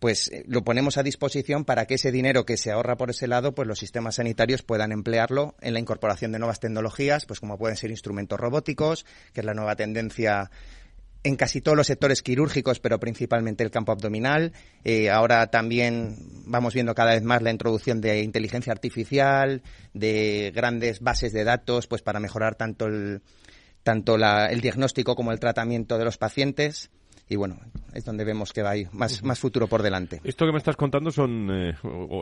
[0.00, 3.28] pues eh, lo ponemos a disposición para que ese dinero que se ahorra por ese
[3.28, 7.56] lado, pues los sistemas sanitarios puedan emplearlo en la incorporación de nuevas tecnologías, pues como
[7.56, 10.50] pueden ser instrumentos robóticos, que es la nueva tendencia
[11.24, 14.52] en casi todos los sectores quirúrgicos, pero principalmente el campo abdominal.
[14.84, 19.62] Eh, ahora también vamos viendo cada vez más la introducción de inteligencia artificial,
[19.94, 23.22] de grandes bases de datos, pues para mejorar tanto el,
[23.82, 26.90] tanto el diagnóstico como el tratamiento de los pacientes
[27.32, 27.56] y bueno,
[27.94, 30.20] es donde vemos que hay más, más futuro por delante.
[30.22, 31.74] Esto que me estás contando son eh,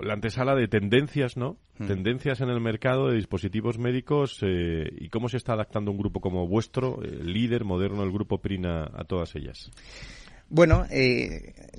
[0.05, 1.57] la antesala de tendencias, ¿no?
[1.79, 1.87] Mm.
[1.88, 6.20] Tendencias en el mercado de dispositivos médicos eh, y cómo se está adaptando un grupo
[6.20, 9.73] como vuestro, eh, líder moderno, el grupo Prina, a todas ellas.
[10.49, 10.85] Bueno,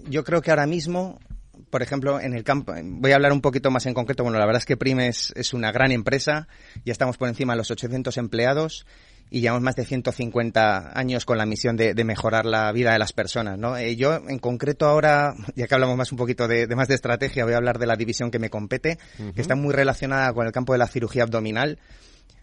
[0.09, 1.19] yo creo que ahora mismo
[1.69, 4.23] por ejemplo, en el campo, voy a hablar un poquito más en concreto.
[4.23, 6.49] Bueno, la verdad es que Prime es, es, una gran empresa,
[6.83, 8.85] ya estamos por encima de los 800 empleados
[9.33, 13.13] y llevamos más de 150 años con la misión de, mejorar la vida de las
[13.13, 13.57] personas.
[13.57, 13.77] ¿no?
[13.77, 17.45] Eh, yo, en concreto, ahora, ya que hablamos más un poquito de, más de estrategia,
[17.45, 18.99] voy a hablar de la división que me compete,
[19.33, 21.79] que está muy relacionada con el campo de la cirugía abdominal.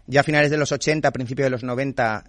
[0.07, 2.23] Ya a finales de los 80, a principios de los 90,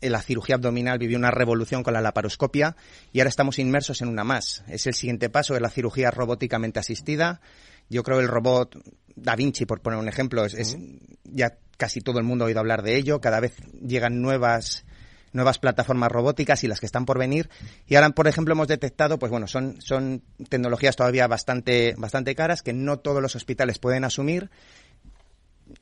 [0.00, 2.74] eh, la cirugía abdominal vivió una revolución con la laparoscopia
[3.12, 4.64] y ahora estamos inmersos en una más.
[4.66, 7.42] Es el siguiente paso de la cirugía robóticamente asistida.
[7.88, 8.76] Yo creo que el robot
[9.14, 10.76] Da Vinci, por poner un ejemplo, es
[11.24, 14.84] ya casi todo el mundo ha oído hablar de ello, cada vez llegan nuevas
[15.32, 17.48] nuevas plataformas robóticas y las que están por venir.
[17.86, 22.62] Y ahora, por ejemplo, hemos detectado, pues bueno, son, son tecnologías todavía bastante, bastante caras
[22.62, 24.50] que no todos los hospitales pueden asumir.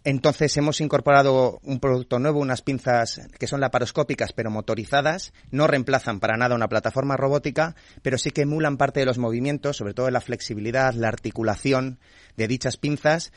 [0.05, 6.21] Entonces hemos incorporado un producto nuevo, unas pinzas que son laparoscópicas pero motorizadas, no reemplazan
[6.21, 10.11] para nada una plataforma robótica, pero sí que emulan parte de los movimientos, sobre todo
[10.11, 11.99] la flexibilidad, la articulación
[12.37, 13.33] de dichas pinzas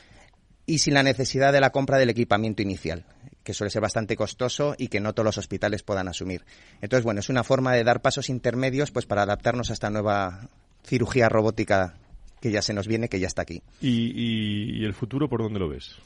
[0.66, 3.06] y sin la necesidad de la compra del equipamiento inicial,
[3.42, 6.44] que suele ser bastante costoso y que no todos los hospitales puedan asumir.
[6.82, 10.50] Entonces, bueno, es una forma de dar pasos intermedios pues para adaptarnos a esta nueva
[10.84, 11.94] cirugía robótica
[12.42, 13.62] que ya se nos viene, que ya está aquí.
[13.80, 15.96] ¿Y, el futuro por dónde lo ves?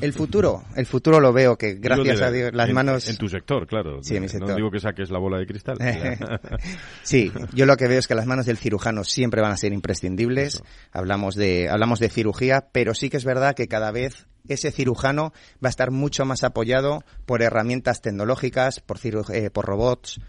[0.00, 3.66] El futuro, el futuro lo veo que gracias a Dios las manos en tu sector,
[3.66, 4.02] claro.
[4.02, 4.50] Sí, en mi sector.
[4.50, 5.78] No digo que saques la bola de cristal.
[7.02, 9.72] sí, yo lo que veo es que las manos del cirujano siempre van a ser
[9.72, 10.62] imprescindibles.
[10.92, 15.32] Hablamos de hablamos de cirugía, pero sí que es verdad que cada vez ese cirujano
[15.62, 18.98] va a estar mucho más apoyado por herramientas tecnológicas, por,
[19.32, 20.20] eh, por robots,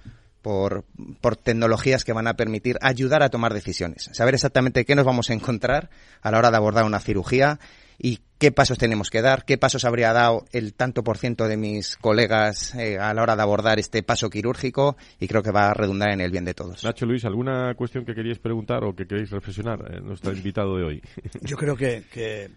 [0.42, 0.86] por,
[1.22, 4.10] por, tecnologías que van a permitir ayudar a tomar decisiones.
[4.14, 5.90] Saber exactamente qué nos vamos a encontrar
[6.22, 7.60] a la hora de abordar una cirugía
[7.98, 11.58] y qué pasos tenemos que dar, qué pasos habría dado el tanto por ciento de
[11.58, 15.70] mis colegas eh, a la hora de abordar este paso quirúrgico y creo que va
[15.70, 16.84] a redundar en el bien de todos.
[16.84, 19.80] Nacho Luis, ¿alguna cuestión que queríais preguntar o que queréis reflexionar?
[19.93, 21.02] Eh, nuestro invitado de hoy.
[21.41, 22.50] Yo creo que, que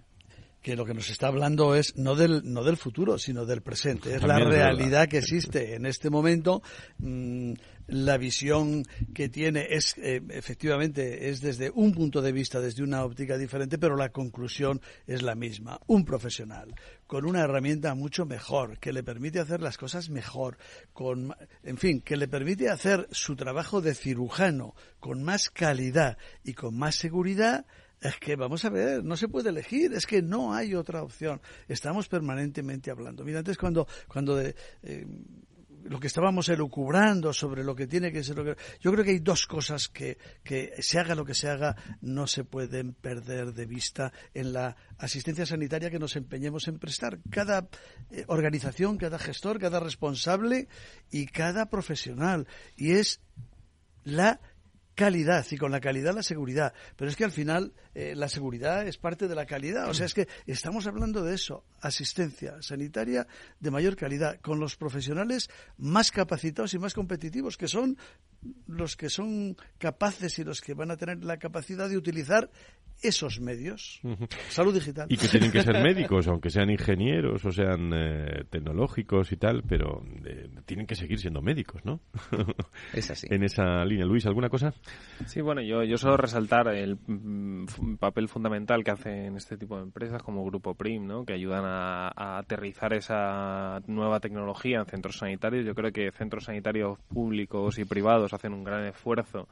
[0.69, 4.15] que lo que nos está hablando es no del, no del futuro, sino del presente.
[4.15, 6.63] Es la realidad que existe en este momento.
[6.99, 7.55] Mm,
[7.87, 13.03] la visión que tiene es, eh, efectivamente, es desde un punto de vista, desde una
[13.03, 15.81] óptica diferente, pero la conclusión es la misma.
[15.87, 16.75] Un profesional
[17.07, 20.59] con una herramienta mucho mejor, que le permite hacer las cosas mejor,
[20.93, 26.53] con, en fin, que le permite hacer su trabajo de cirujano con más calidad y
[26.53, 27.65] con más seguridad,
[28.01, 31.41] es que vamos a ver, no se puede elegir, es que no hay otra opción.
[31.67, 33.25] Estamos permanentemente hablando.
[33.25, 35.07] Mira, antes cuando, cuando de, eh,
[35.85, 38.37] lo que estábamos elucubrando sobre lo que tiene que ser.
[38.81, 42.27] Yo creo que hay dos cosas que, que se haga lo que se haga, no
[42.27, 47.19] se pueden perder de vista en la asistencia sanitaria que nos empeñemos en prestar.
[47.31, 47.69] Cada
[48.11, 50.69] eh, organización, cada gestor, cada responsable
[51.11, 52.47] y cada profesional.
[52.77, 53.21] Y es
[54.05, 54.41] la
[54.99, 56.75] calidad y con la calidad la seguridad.
[56.97, 59.89] Pero es que al final eh, la seguridad es parte de la calidad.
[59.89, 63.29] O sea, es que estamos hablando de eso, asistencia sanitaria
[63.61, 67.97] de mayor calidad, con los profesionales más capacitados y más competitivos, que son
[68.67, 72.51] los que son capaces y los que van a tener la capacidad de utilizar
[73.03, 74.01] esos medios.
[74.49, 75.07] Salud digital.
[75.09, 79.63] Y que tienen que ser médicos, aunque sean ingenieros o sean eh, tecnológicos y tal,
[79.63, 82.01] pero eh, tienen que seguir siendo médicos, ¿no?
[82.93, 83.27] Es así.
[83.31, 84.05] en esa línea.
[84.05, 84.73] Luis, ¿alguna cosa?
[85.27, 89.83] Sí, bueno, yo, yo solo resaltar el mm, papel fundamental que hacen este tipo de
[89.83, 91.25] empresas como Grupo Prim, ¿no?
[91.25, 95.65] Que ayudan a, a aterrizar esa nueva tecnología en centros sanitarios.
[95.65, 99.49] Yo creo que centros sanitarios públicos y privados hacen un gran esfuerzo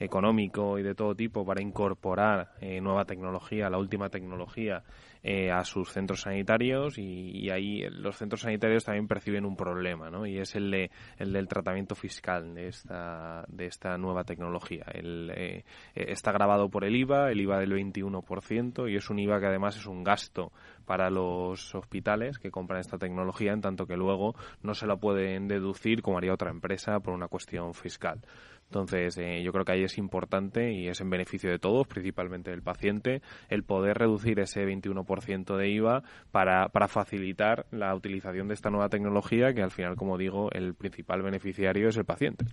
[0.00, 4.82] económico y de todo tipo para incorporar eh, nueva tecnología, la última tecnología
[5.22, 10.26] eh, a sus centros sanitarios y, ahí los centros sanitarios también perciben un problema, ¿no?
[10.26, 14.86] Y es el, de, el del tratamiento fiscal de esta, de esta nueva tecnología.
[14.90, 19.40] El, eh, está grabado por el IVA, el IVA del 21% y es un IVA
[19.40, 20.52] que además es un gasto
[20.86, 25.48] para los hospitales que compran esta tecnología, en tanto que luego no se la pueden
[25.48, 28.22] deducir como haría otra empresa por una cuestión fiscal.
[28.70, 32.52] Entonces, eh, yo creo que ahí es importante y es en beneficio de todos, principalmente
[32.52, 38.54] del paciente, el poder reducir ese 21% de IVA para, para facilitar la utilización de
[38.54, 42.44] esta nueva tecnología, que al final, como digo, el principal beneficiario es el paciente.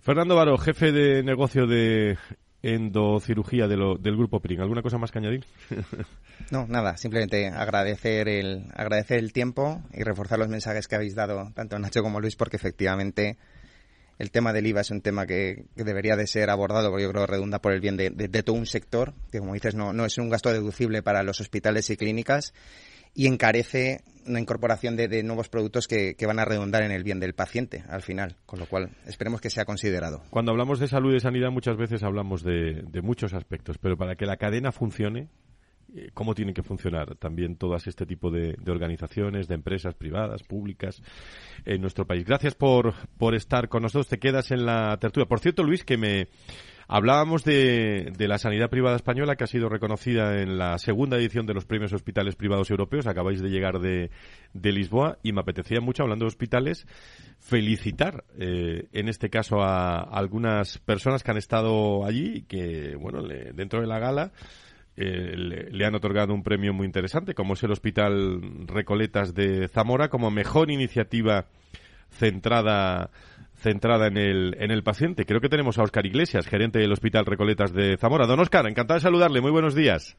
[0.00, 2.18] Fernando Varo, jefe de negocio de
[2.62, 4.60] endocirugía de del grupo PRIN.
[4.60, 5.44] ¿Alguna cosa más que añadir?
[6.50, 11.52] No, nada, simplemente agradecer el, agradecer el tiempo y reforzar los mensajes que habéis dado
[11.54, 13.38] tanto Nacho como Luis porque efectivamente
[14.22, 17.26] el tema del IVA es un tema que, debería de ser abordado porque yo creo
[17.26, 18.10] que redunda por el bien de,
[18.44, 21.96] todo un sector, que como dices no, es un gasto deducible para los hospitales y
[21.96, 22.54] clínicas
[23.14, 27.34] y encarece una incorporación de, nuevos productos que, van a redundar en el bien del
[27.34, 30.22] paciente al final, con lo cual esperemos que sea considerado.
[30.30, 34.14] Cuando hablamos de salud y de sanidad muchas veces hablamos de muchos aspectos, pero para
[34.14, 35.30] que la cadena funcione
[36.14, 41.02] cómo tienen que funcionar también todas este tipo de, organizaciones, de empresas privadas, públicas
[41.64, 42.24] en nuestro país.
[42.24, 44.08] Gracias por, por estar con nosotros.
[44.08, 45.28] Te quedas en la tertulia.
[45.28, 46.28] Por cierto, Luis, que me
[46.88, 51.46] hablábamos de, de, la sanidad privada española que ha sido reconocida en la segunda edición
[51.46, 53.06] de los premios hospitales privados europeos.
[53.06, 54.10] Acabáis de llegar de,
[54.52, 56.86] de Lisboa y me apetecía mucho, hablando de hospitales,
[57.38, 63.22] felicitar eh, en este caso a, algunas personas que han estado allí y que, bueno,
[63.22, 64.32] dentro de la gala
[64.96, 70.08] eh, le, han otorgado un premio muy interesante, como es el Hospital Recoletas de Zamora,
[70.08, 71.46] como mejor iniciativa
[72.10, 73.10] centrada
[73.54, 75.24] centrada en el, en el paciente.
[75.24, 78.26] Creo que tenemos a Oscar Iglesias, gerente del Hospital Recoletas de Zamora.
[78.26, 79.40] Don Oscar, encantado de saludarle.
[79.40, 80.16] Muy buenos días.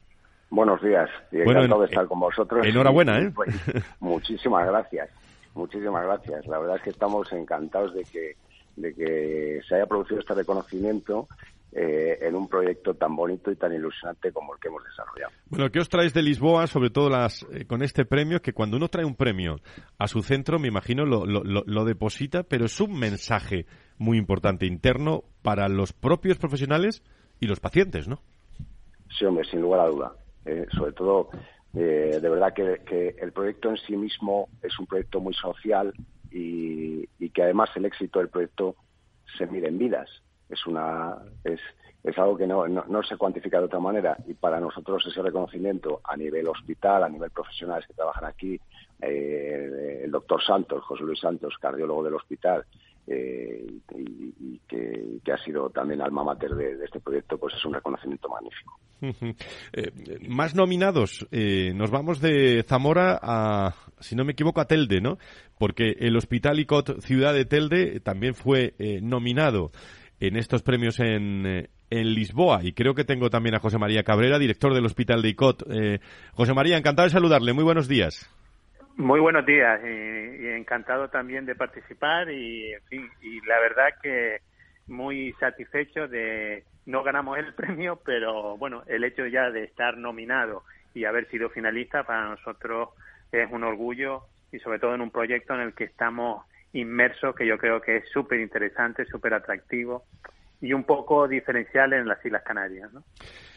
[0.48, 1.10] Buenos días.
[1.30, 2.66] Y encantado de estar con vosotros.
[2.66, 3.30] Enhorabuena, ¿eh?
[3.34, 3.54] Pues,
[4.00, 5.10] muchísimas gracias.
[5.54, 6.46] Muchísimas gracias.
[6.46, 8.36] La verdad es que estamos encantados de que,
[8.76, 11.28] de que se haya producido este reconocimiento
[11.74, 15.32] eh, en un proyecto tan bonito y tan ilusionante como el que hemos desarrollado.
[15.46, 18.40] Bueno, ¿qué os traéis de Lisboa, sobre todo las, eh, con este premio?
[18.40, 19.56] Que cuando uno trae un premio
[19.98, 23.66] a su centro, me imagino, lo, lo, lo, deposita, pero es un mensaje
[23.98, 27.02] muy importante interno para los propios profesionales
[27.40, 28.20] y los pacientes, ¿no?
[29.18, 30.12] Sí, hombre, sin lugar a duda.
[30.46, 31.30] Eh, sobre todo
[31.76, 35.92] Eh, de verdad que, el proyecto en sí mismo es un proyecto muy social
[36.30, 38.76] y, que además el éxito del proyecto
[39.36, 40.08] se mide en vidas.
[40.54, 41.60] Es una es,
[42.04, 46.02] es algo que no, no, se cuantifica de otra manera y para nosotros ese reconocimiento
[46.04, 48.60] a nivel hospital, a nivel profesionales que trabajan aquí,
[49.00, 52.66] eh, el doctor Santos, José Luis Santos, cardiólogo del hospital,
[53.06, 58.28] eh, y, que, ha sido también alma mater de, este proyecto, pues es un reconocimiento
[58.28, 58.78] magnífico.
[59.72, 59.90] Eh,
[60.28, 65.18] más nominados, nos vamos de Zamora a, si no me equivoco, a Telde, ¿no?
[65.58, 69.72] Porque el Hospital ICOT Ciudad de Telde también fue nominado
[70.20, 72.60] en estos premios en, en Lisboa.
[72.62, 75.62] Y creo que tengo también a José María Cabrera, director del Hospital de ICOT.
[75.70, 75.98] Eh,
[76.32, 77.52] José María, encantado de saludarle.
[77.52, 78.30] Muy buenos días.
[78.96, 84.38] Muy buenos días y, encantado también de participar y, en fin, y la verdad que
[84.86, 90.62] muy satisfecho de no ganamos el premio, pero bueno, el hecho ya de estar nominado
[90.94, 92.90] y haber sido finalista para nosotros
[93.32, 97.46] es un orgullo y sobre todo en un proyecto en el que estamos inmersos que
[97.46, 100.04] yo creo que es súper interesante, súper atractivo
[100.60, 102.92] y un poco diferencial en las Islas Canarias.
[102.92, 103.02] ¿no?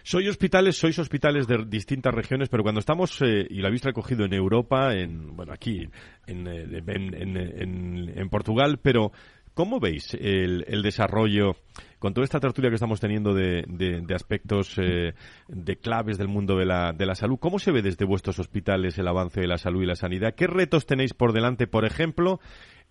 [0.03, 4.25] Soy hospitales, sois hospitales de distintas regiones, pero cuando estamos, eh, y lo habéis recogido
[4.25, 5.89] en Europa, en, bueno, aquí,
[6.27, 9.11] en, eh, en, Portugal, pero
[9.53, 11.55] ¿cómo veis el, el, desarrollo,
[11.99, 15.13] con toda esta tertulia que estamos teniendo de, de, aspectos, eh,
[15.47, 18.97] de claves del mundo de la, de la salud, ¿cómo se ve desde vuestros hospitales
[18.97, 20.35] el avance de la salud y la sanidad?
[20.35, 22.39] ¿Qué retos tenéis por delante, por ejemplo,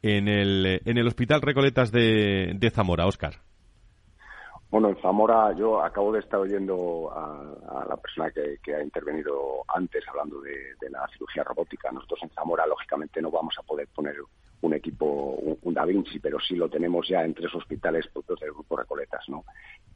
[0.03, 3.41] en el, en el Hospital Recoletas de, de Zamora, Óscar?
[4.69, 10.05] Bueno, en Zamora yo acabo de estar oyendo a, la persona que, ha intervenido antes
[10.09, 11.91] hablando de, la cirugía robótica.
[11.93, 14.17] Nosotros en Zamora, lógicamente, no vamos a poder poner
[14.63, 15.07] un equipo,
[15.63, 19.29] un, Da Vinci, pero sí lo tenemos ya en tres hospitales propios del Grupo Recoletas,
[19.29, 19.45] ¿no?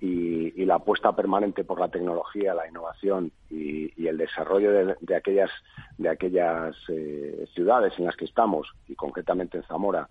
[0.01, 5.51] Y, la apuesta permanente por la tecnología, la innovación y, el desarrollo de, aquellas,
[5.99, 10.09] de aquellas eh, ciudades en las que estamos, y concretamente en Zamora,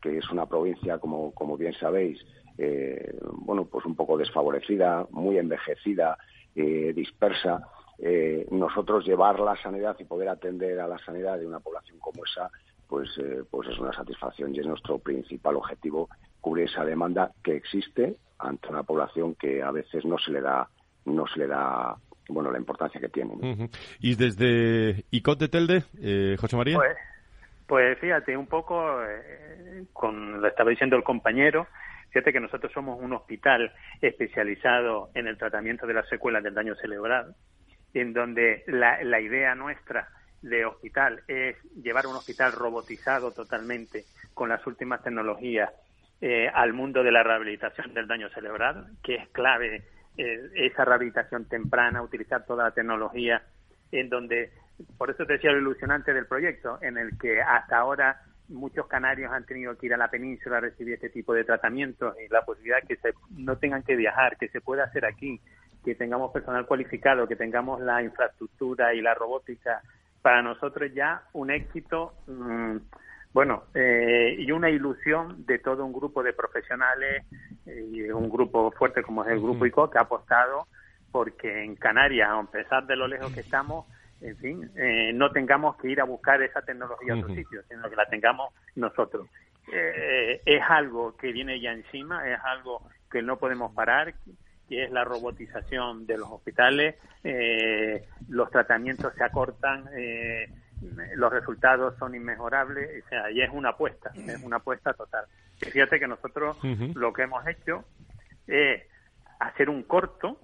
[0.00, 2.24] que es una provincia, como, como bien sabéis,
[2.58, 6.18] eh, bueno, pues un poco desfavorecida, muy envejecida,
[6.54, 7.66] eh, dispersa.
[7.98, 12.24] Eh, nosotros llevar la sanidad y poder atender a la sanidad de una población como
[12.24, 12.50] esa,
[12.90, 13.08] pues,
[13.50, 16.08] pues es una satisfacción y es nuestro principal objetivo
[16.40, 20.68] cubrir esa demanda que existe ante una población que a veces no se le da
[21.04, 21.96] no se le da
[22.28, 23.70] bueno la importancia que tiene.
[24.00, 26.76] Y desde ICOT de Telde, José María.
[26.76, 26.96] Pues,
[27.66, 28.98] pues fíjate, un poco,
[29.92, 31.66] con lo estaba diciendo el compañero,
[32.10, 36.74] Fíjate que nosotros somos un hospital especializado en el tratamiento de las secuelas del daño
[36.74, 37.36] cerebral,
[37.94, 40.08] en donde la, la idea nuestra
[40.42, 45.70] de hospital es llevar un hospital robotizado totalmente con las últimas tecnologías
[46.20, 49.84] eh, al mundo de la rehabilitación del daño cerebral, que es clave
[50.16, 53.42] eh, esa rehabilitación temprana, utilizar toda la tecnología,
[53.90, 54.52] en donde,
[54.98, 59.32] por eso te decía lo ilusionante del proyecto, en el que hasta ahora muchos canarios
[59.32, 62.44] han tenido que ir a la península a recibir este tipo de tratamientos y la
[62.44, 65.40] posibilidad que se, no tengan que viajar, que se pueda hacer aquí,
[65.84, 69.80] que tengamos personal cualificado, que tengamos la infraestructura y la robótica,
[70.22, 72.76] para nosotros ya un éxito, mm,
[73.32, 77.24] bueno, eh, y una ilusión de todo un grupo de profesionales
[77.66, 80.66] eh, y un grupo fuerte como es el Grupo ICO que ha apostado
[81.12, 83.86] porque en Canarias, a pesar de lo lejos que estamos,
[84.20, 87.88] en fin, eh, no tengamos que ir a buscar esa tecnología a otro sitio, sino
[87.88, 89.26] que la tengamos nosotros.
[89.72, 94.14] Eh, es algo que viene ya encima, es algo que no podemos parar,
[94.70, 96.94] que es la robotización de los hospitales,
[97.24, 99.84] eh, los tratamientos se acortan,
[101.16, 105.26] los resultados son inmejorables, o sea, y es una apuesta, es una apuesta total.
[105.58, 106.56] Fíjate que nosotros
[106.94, 107.84] lo que hemos hecho
[108.46, 108.82] es
[109.40, 110.38] hacer un corto,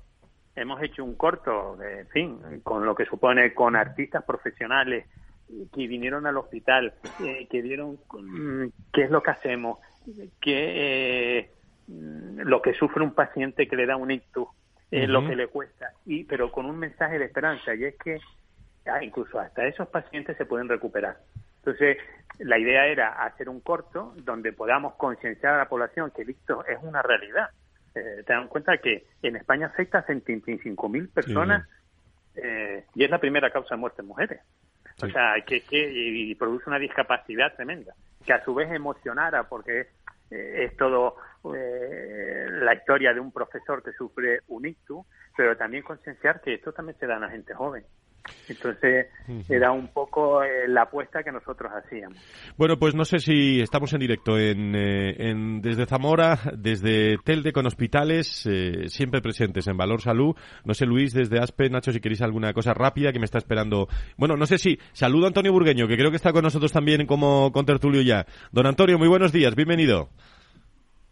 [0.57, 5.07] hemos hecho un corto, en fin, con lo que supone con artistas profesionales
[5.73, 9.79] que vinieron al hospital, eh, que vieron mm, qué es lo que hacemos,
[10.41, 11.51] qué eh,
[11.89, 14.49] lo que sufre un paciente que le da un ictus,
[14.91, 18.19] eh, lo que le cuesta, y pero con un mensaje de esperanza y es que
[18.87, 21.19] ah, incluso hasta esos pacientes se pueden recuperar.
[21.59, 21.99] Entonces,
[22.39, 26.67] la idea era hacer un corto donde podamos concienciar a la población que el ictus
[26.69, 27.51] es una realidad,
[27.97, 31.67] eh, te dan cuenta que en España afecta a 75.000 personas
[32.37, 34.41] eh, y es la primera causa de muerte en mujeres.
[35.03, 39.89] O sea, que, que y produce una discapacidad tremenda, que a su vez emocionara porque
[40.31, 41.17] eh, es todo
[41.55, 45.05] la historia de un profesor que sufre un ictus,
[45.37, 47.85] pero también concienciar que esto también se da a la gente joven,
[48.49, 49.07] Entonces,
[49.49, 52.19] era un poco eh, la apuesta que nosotros hacíamos.
[52.57, 57.53] Bueno, pues no sé si estamos en directo en, eh, en desde Zamora, desde Telde
[57.53, 60.35] con hospitales, eh, siempre presentes en Valor Salud.
[60.65, 63.89] No sé, Luis, desde Aspe, Nacho, si queréis alguna cosa rápida que me está esperando.
[64.17, 64.79] Bueno, no sé si.
[64.93, 68.27] Saludo a Antonio Burgueño, que creo que está con nosotros también como con tertulio ya.
[68.53, 70.09] Don Antonio, muy buenos días, bienvenido.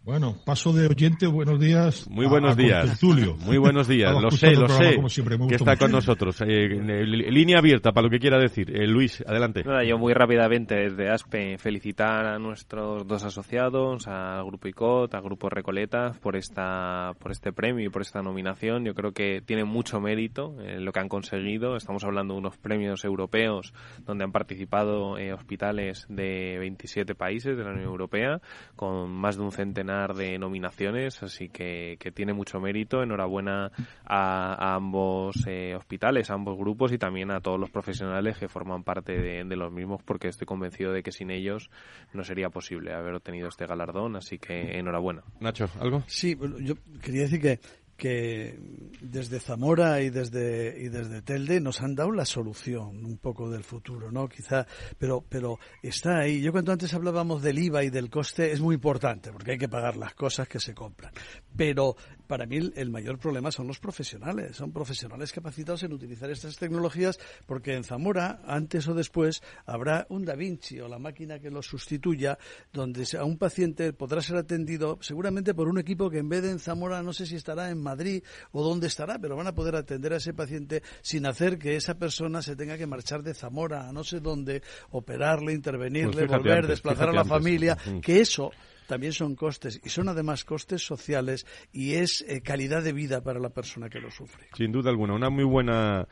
[0.04, 2.06] Bueno, paso de oyente, buenos días.
[2.10, 3.02] Muy buenos días.
[3.02, 5.00] Muy buenos días, lo sé, lo sé,
[5.48, 6.42] que está con nosotros.
[6.42, 8.70] Eh, línea abierta para lo que quiera decir.
[8.76, 9.64] Eh, Luis, adelante.
[9.88, 15.48] yo muy rápidamente desde ASPE felicitar a nuestros dos asociados, al Grupo ICOT, al Grupo
[15.48, 18.84] Recoleta, por, esta, por este premio y por esta nominación.
[18.84, 21.76] Yo creo que tiene mucho mérito eh, lo que han conseguido.
[21.76, 23.72] Estamos hablando de unos premios europeos
[24.04, 28.42] donde han participado hospitales de 27 países de la Unión Europea,
[28.76, 33.02] con más de un centenar de nominaciones, así que, que tiene mucho mérito.
[33.02, 33.70] Enhorabuena
[34.04, 38.82] a, ambos eh, hospitales, a ambos grupos y también a todos los profesionales que forman
[38.82, 41.70] parte de, de, los mismos, porque estoy convencido de que sin ellos
[42.12, 45.22] no sería posible haber obtenido este galardón, así que enhorabuena.
[45.40, 46.02] Nacho, ¿algo?
[46.06, 47.60] Sí, yo quería decir que
[47.96, 48.58] que
[49.00, 53.62] desde Zamora y desde y desde Telde nos han dado la solución un poco del
[53.62, 54.28] futuro, ¿no?
[54.28, 54.66] Quizá,
[54.98, 56.40] pero pero está ahí.
[56.40, 59.68] Yo cuando antes hablábamos del IVA y del coste es muy importante porque hay que
[59.68, 61.12] pagar las cosas que se compran.
[61.56, 66.56] Pero para mí el mayor problema son los profesionales, son profesionales capacitados en utilizar estas
[66.56, 71.50] tecnologías porque en Zamora antes o después habrá un Da Vinci o la máquina que
[71.50, 72.38] lo sustituya
[72.72, 76.50] donde a un paciente podrá ser atendido seguramente por un equipo que en vez de
[76.50, 79.76] en Zamora no sé si estará en Madrid o dónde estará, pero van a poder
[79.76, 83.88] atender a ese paciente sin hacer que esa persona se tenga que marchar de Zamora
[83.88, 88.50] a no sé dónde, operarle, intervenirle, pues volver, desplazar a la familia, que eso
[88.86, 93.40] también son costes y son además costes sociales y es eh, calidad de vida para
[93.40, 94.48] la persona que lo sufre.
[94.56, 96.06] Sin duda alguna, una muy buena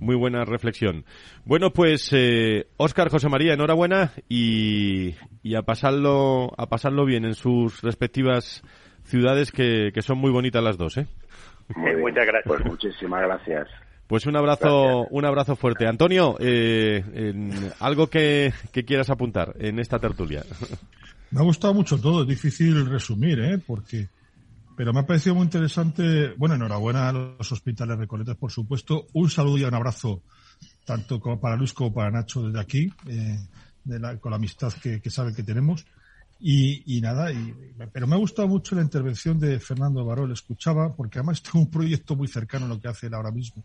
[0.00, 1.04] muy buena reflexión.
[1.44, 2.10] Bueno, pues
[2.76, 8.62] Óscar, José María, enhorabuena y, y a pasarlo a pasarlo bien en sus respectivas
[9.04, 11.06] ciudades que, que son muy bonitas las dos, ¿eh?
[11.68, 12.44] Muchas gracias.
[12.46, 13.68] Pues muchísimas gracias.
[14.06, 15.86] Pues un abrazo, un abrazo fuerte.
[15.86, 17.02] Antonio, eh,
[17.80, 20.44] algo que, que, quieras apuntar en esta tertulia.
[21.30, 23.58] Me ha gustado mucho todo, es difícil resumir, ¿eh?
[23.58, 24.08] Porque,
[24.76, 26.34] pero me ha parecido muy interesante.
[26.36, 29.06] Bueno, enhorabuena a los hospitales Recoletas, por supuesto.
[29.14, 30.22] Un saludo y un abrazo
[30.84, 33.38] tanto para Luis como para Nacho desde aquí, eh,
[34.20, 35.86] con la amistad que, que saben que tenemos.
[36.46, 37.54] Y, nada, y,
[37.90, 41.70] pero me ha gustado mucho la intervención de Fernando Barol, escuchaba, porque además es un
[41.70, 43.64] proyecto muy cercano a lo que hace él ahora mismo.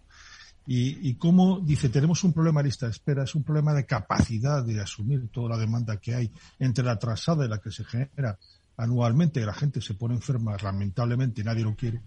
[0.65, 3.85] Y, y cómo dice, tenemos un problema de lista de espera, es un problema de
[3.85, 7.83] capacidad de asumir toda la demanda que hay entre la atrasada y la que se
[7.83, 8.39] genera
[8.77, 12.01] anualmente, la gente se pone enferma, lamentablemente nadie lo quiere,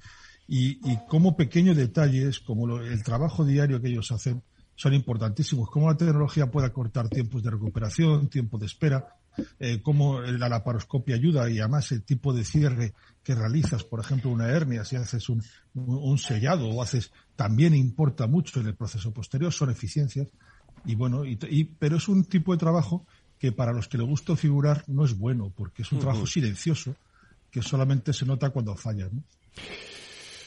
[0.48, 4.42] y, y cómo pequeños detalles, como el trabajo diario que ellos hacen,
[4.74, 9.18] son importantísimos, cómo la tecnología puede acortar tiempos de recuperación, tiempo de espera,
[9.58, 14.30] eh, cómo la laparoscopia ayuda y además el tipo de cierre que realizas, por ejemplo,
[14.30, 15.42] una hernia, si haces un,
[15.74, 20.28] un sellado o haces, también importa mucho en el proceso posterior, son eficiencias.
[20.84, 21.36] Y bueno, y,
[21.78, 23.06] pero es un tipo de trabajo
[23.38, 26.94] que para los que le gusta figurar no es bueno, porque es un trabajo silencioso
[27.50, 29.08] que solamente se nota cuando falla.
[29.12, 29.22] ¿no?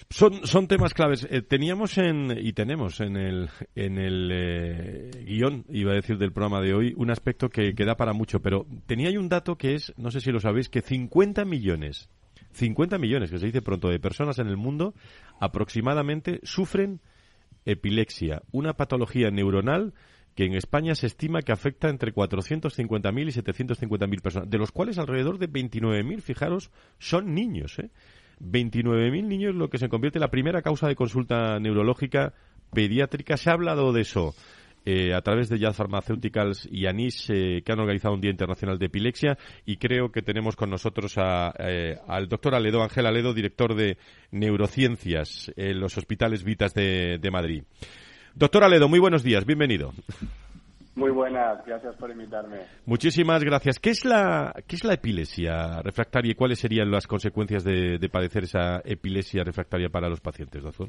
[0.09, 1.27] Son, son temas claves.
[1.29, 6.31] Eh, teníamos en, y tenemos en el, en el eh, guion, iba a decir, del
[6.31, 9.57] programa de hoy, un aspecto que, que da para mucho, pero tenía ahí un dato
[9.57, 12.09] que es, no sé si lo sabéis, que 50 millones,
[12.53, 14.93] 50 millones, que se dice pronto, de personas en el mundo
[15.39, 17.01] aproximadamente sufren
[17.65, 19.93] epilepsia, una patología neuronal
[20.35, 24.97] que en España se estima que afecta entre 450.000 y 750.000 personas, de los cuales
[24.97, 27.89] alrededor de 29.000, fijaros, son niños, ¿eh?
[28.39, 32.33] 29.000 niños, lo que se convierte en la primera causa de consulta neurológica
[32.73, 33.37] pediátrica.
[33.37, 34.33] Se ha hablado de eso
[34.85, 38.77] eh, a través de Jazz Pharmaceuticals y ANIS, eh, que han organizado un Día Internacional
[38.77, 43.73] de Epilepsia, y creo que tenemos con nosotros eh, al doctor Aledo, Ángel Aledo, director
[43.73, 43.97] de
[44.29, 47.63] Neurociencias en los Hospitales Vitas de Madrid.
[48.35, 49.91] Doctor Aledo, muy buenos días, bienvenido.
[50.95, 52.59] Muy buenas, gracias por invitarme.
[52.85, 53.79] Muchísimas gracias.
[53.79, 58.43] ¿Qué es la, qué es la epilepsia refractaria y cuáles serían las consecuencias de, padecer
[58.43, 60.87] esa epilepsia refractaria para los pacientes, doctor?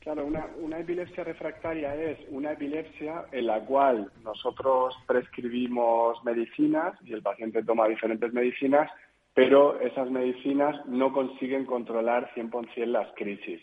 [0.00, 7.12] Claro, una, una, epilepsia refractaria es una epilepsia en la cual nosotros prescribimos medicinas y
[7.12, 8.90] el paciente toma diferentes medicinas,
[9.34, 13.60] pero esas medicinas no consiguen controlar 100% las crisis.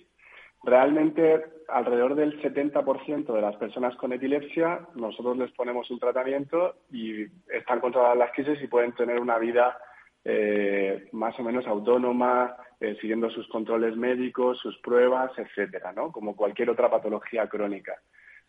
[0.65, 7.25] Realmente, alrededor del 70% de las personas con epilepsia, nosotros les ponemos un tratamiento y
[7.53, 9.77] están controladas las crisis y pueden tener una vida
[10.23, 16.11] eh, más o menos autónoma, eh, siguiendo sus controles médicos, sus pruebas, etcétera, ¿no?
[16.11, 18.01] Como cualquier otra patología crónica.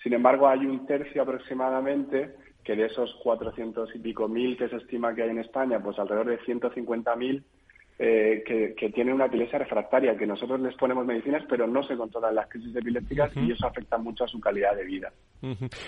[0.03, 4.77] Sin embargo, hay un tercio aproximadamente que de esos 400 y pico mil que se
[4.77, 7.45] estima que hay en España, pues alrededor de 150 mil
[7.99, 12.35] eh, que, tienen una epilepsia refractaria, que nosotros les ponemos medicinas, pero no se controlan
[12.35, 15.13] las crisis epilépticas y eso afecta mucho a su calidad de vida.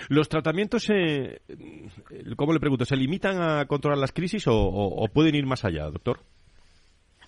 [0.09, 1.41] ¿Los tratamientos, eh,
[2.35, 6.19] cómo le pregunto, se limitan a controlar las crisis o, pueden ir más allá, doctor?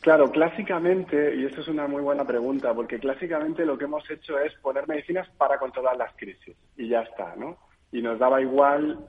[0.02, 4.40] Claro, clásicamente, y esto es una muy buena pregunta, porque clásicamente lo que hemos hecho
[4.40, 7.58] es poner medicinas para controlar las crisis y ya está, ¿no?
[7.92, 9.06] y nos daba igual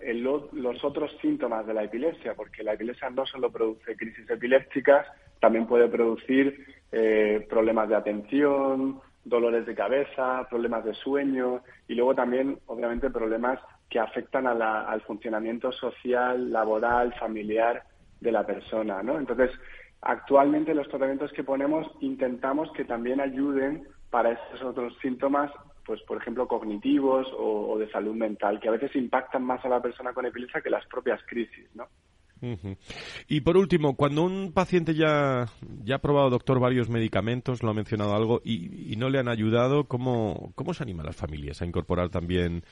[0.53, 5.07] los otros síntomas de la epilepsia, porque la epilepsia no solo produce crisis epilépticas,
[5.43, 12.15] también puede producir eh, problemas de atención, dolores de cabeza, problemas de sueño y luego
[12.15, 13.59] también, obviamente, problemas
[13.91, 17.83] que afectan al funcionamiento social, laboral, familiar
[18.21, 19.19] de la persona, ¿no?
[19.19, 19.51] Entonces,
[20.01, 25.51] actualmente los tratamientos que ponemos intentamos que también ayuden para esos otros síntomas
[25.85, 29.83] pues por ejemplo cognitivos o, de salud mental que a veces impactan más a la
[29.83, 31.89] persona con epilepsia que las propias crisis no
[33.29, 35.47] Y por último, cuando un paciente ya,
[35.85, 39.85] ya ha probado, doctor, varios medicamentos, lo ha mencionado algo, y, no le han ayudado,
[39.85, 42.65] ¿cómo, ¿cómo se anima a las familias a incorporar también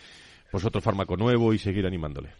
[0.50, 2.30] pues, otro fármaco nuevo y seguir animándole?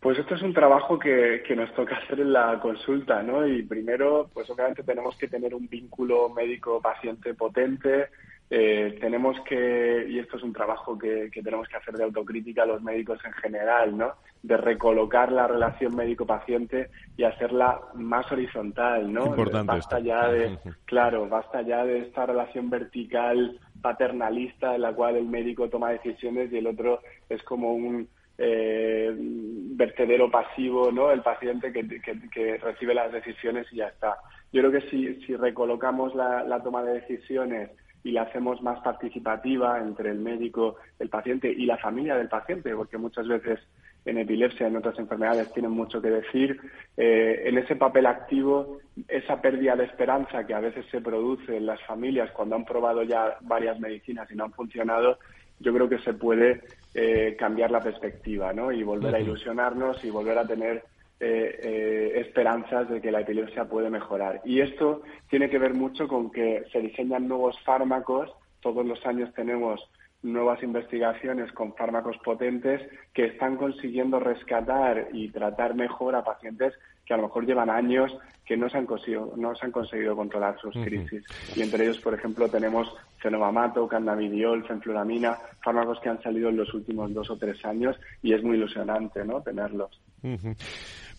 [0.00, 3.46] Pues esto es un trabajo que, que, nos toca hacer en la consulta, ¿no?
[3.46, 8.08] Y primero, pues obviamente tenemos que tener un vínculo médico-paciente potente,
[8.48, 12.66] eh, tenemos que, y esto es un trabajo que, tenemos que hacer de autocrítica a
[12.66, 14.12] los médicos en general, ¿no?
[14.42, 19.34] De recolocar la relación médico-paciente y hacerla más horizontal, ¿no?
[19.64, 25.26] basta ya de, claro, basta ya de esta relación vertical paternalista en la cual el
[25.26, 31.10] médico toma decisiones y el otro es como un eh, vertedero pasivo, ¿no?
[31.10, 31.84] El paciente que,
[32.32, 34.18] que, recibe las decisiones y ya está.
[34.52, 37.70] Yo creo que si, si recolocamos la toma de decisiones
[38.06, 42.72] y la hacemos más participativa entre el médico, el paciente y la familia del paciente,
[42.72, 43.58] porque muchas veces
[44.04, 46.56] en epilepsia, en otras enfermedades, tienen mucho que decir.
[46.96, 48.78] Eh, en ese papel activo,
[49.08, 53.02] esa pérdida de esperanza que a veces se produce en las familias cuando han probado
[53.02, 55.18] ya varias medicinas y no han funcionado,
[55.58, 56.60] yo creo que se puede
[56.94, 58.70] eh, cambiar la perspectiva ¿no?
[58.70, 60.84] y volver a ilusionarnos y volver a tener
[61.18, 64.42] eh, eh, esperanzas de que la epilepsia puede mejorar.
[64.44, 68.30] Y esto tiene que ver mucho con que se diseñan nuevos fármacos.
[68.60, 69.80] Todos los años tenemos
[70.22, 72.82] nuevas investigaciones con fármacos potentes
[73.14, 76.74] que están consiguiendo rescatar y tratar mejor a pacientes
[77.06, 78.14] que a lo mejor llevan años
[78.44, 81.24] que no se han conseguido, no se han conseguido controlar sus crisis.
[81.56, 86.72] Y entre ellos, por ejemplo, tenemos fenomamato, cannabidiol, fenfluramina, fármacos que han salido en los
[86.72, 89.40] últimos dos o tres años y es muy ilusionante, ¿no?
[89.42, 90.00] Tenerlos.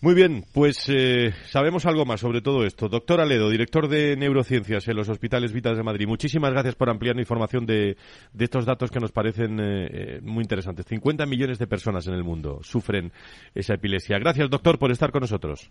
[0.00, 2.88] Muy bien, pues eh, sabemos algo más sobre todo esto.
[2.88, 7.16] Doctor Aledo, director de neurociencias en los Hospitales Vitas de Madrid, muchísimas gracias por ampliar
[7.16, 7.96] la información de,
[8.38, 10.86] estos datos que nos parecen eh, eh, muy interesantes.
[10.86, 13.10] 50 millones de personas en el mundo sufren
[13.56, 14.20] esa epilepsia.
[14.20, 15.68] Gracias, doctor, por estar con nosotros.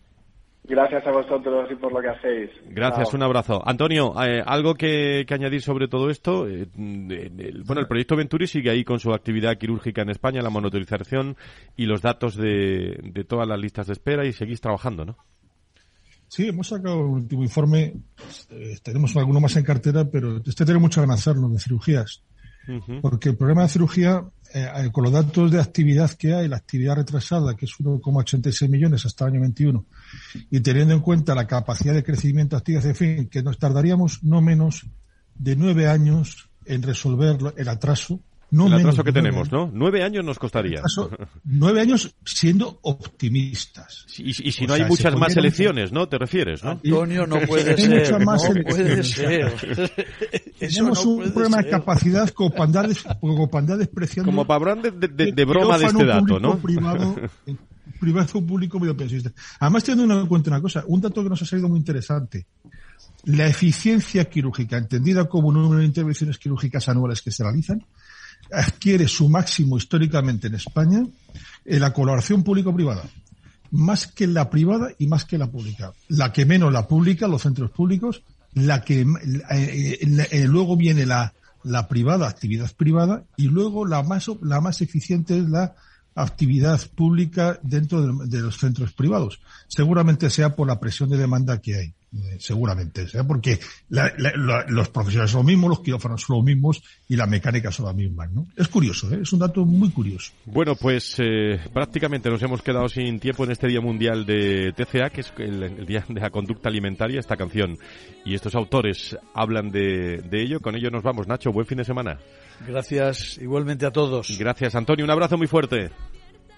[0.68, 2.50] Gracias a vosotros y por lo que hacéis.
[2.70, 3.62] Gracias, un abrazo.
[3.66, 6.46] Antonio, eh, ¿algo que, añadir sobre todo esto?
[6.48, 6.68] Eh,
[7.66, 11.38] bueno, el proyecto Venturi sigue ahí con su actividad quirúrgica en España, la monitorización
[11.78, 15.18] y los datos de, todas las listas de espera y seguís trabajando, ¿no?
[16.28, 17.94] Sí, hemos sacado un último informe.
[18.50, 22.24] Eh, tenemos alguno más en cartera, pero este tiene mucho que hacerlo de cirugías.
[23.02, 24.22] Porque el problema de cirugía
[24.54, 28.70] eh, eh, con los datos de actividad que hay, la actividad retrasada, que es 1,86
[28.70, 29.86] millones hasta el año 21,
[30.50, 34.42] y teniendo en cuenta la capacidad de crecimiento actividad, en fin, que nos tardaríamos no
[34.42, 34.86] menos
[35.36, 39.70] de nueve años en resolver el atraso el atraso que tenemos, ¿no?
[39.74, 40.82] Nueve años nos costaría.
[41.44, 44.06] nueve años siendo optimistas.
[44.18, 46.08] Y, si no hay muchas más elecciones, ¿no?
[46.08, 46.72] Te refieres, ¿no?
[46.72, 48.12] Antonio, no puede ser.
[48.20, 49.54] no puede ser.
[50.60, 52.52] Tenemos un problema de capacidad como
[53.50, 54.32] para despreciando.
[54.32, 56.58] Como para hablar de, broma de este dato, ¿no?
[56.58, 57.16] Privado,
[58.00, 59.32] privado público medio pensista.
[59.60, 62.46] Además, teniendo en cuenta una cosa, un dato que nos ha salido muy interesante.
[63.26, 67.84] La eficiencia quirúrgica, entendida como número de intervenciones quirúrgicas anuales que se realizan,
[68.52, 71.06] adquiere su máximo históricamente en España
[71.66, 73.04] en la colaboración público-privada.
[73.72, 75.92] Más que la privada y más que la pública.
[76.08, 78.24] La que menos la pública, los centros públicos,
[78.54, 80.00] la que eh,
[80.32, 81.34] eh, luego viene la,
[81.64, 85.76] la privada, actividad privada, y luego la más, la más eficiente es la
[86.18, 89.40] actividad pública dentro de, los centros privados.
[89.68, 91.94] Seguramente sea por la presión de demanda que hay.
[92.26, 93.24] Eh, seguramente, ¿eh?
[93.28, 93.60] porque
[93.90, 97.96] los profesionales son los mismos, los quirófanos son los mismos y la mecánica son las
[97.96, 98.48] mismas, ¿no?
[98.56, 99.20] Es curioso, ¿eh?
[99.22, 100.32] es un dato muy curioso.
[100.46, 105.10] Bueno, pues eh, prácticamente nos hemos quedado sin tiempo en este Día Mundial de TCA,
[105.10, 107.78] que es el, Día de la Conducta Alimentaria, esta canción.
[108.26, 110.60] Y estos autores hablan de, de ello.
[110.60, 111.28] Con ello nos vamos.
[111.28, 112.20] Nacho, buen fin de semana.
[112.68, 114.38] Gracias igualmente a todos.
[114.38, 115.06] Gracias, Antonio.
[115.06, 115.92] Un abrazo muy fuerte.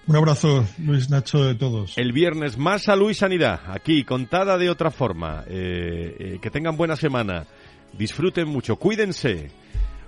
[0.06, 1.96] Un abrazo, Luis Nacho, de todos.
[1.96, 5.44] El viernes más salud y sanidad, aquí, contada de otra forma.
[5.46, 7.46] Eh, eh, que tengan buena semana.
[7.92, 9.50] Disfruten mucho, cuídense.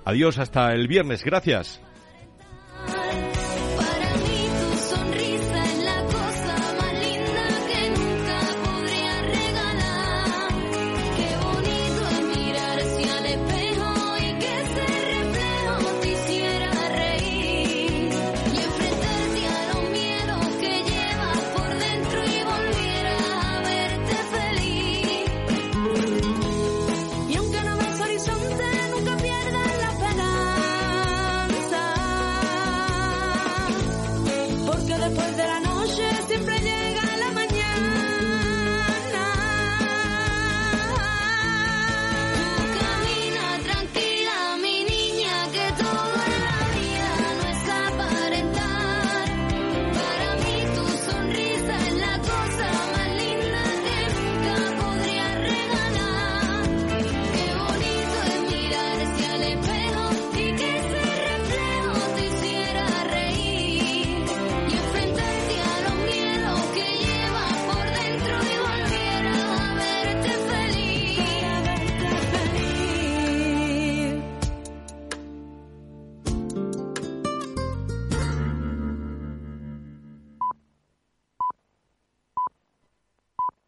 [0.05, 1.23] Adiós hasta el viernes.
[1.23, 1.81] Gracias.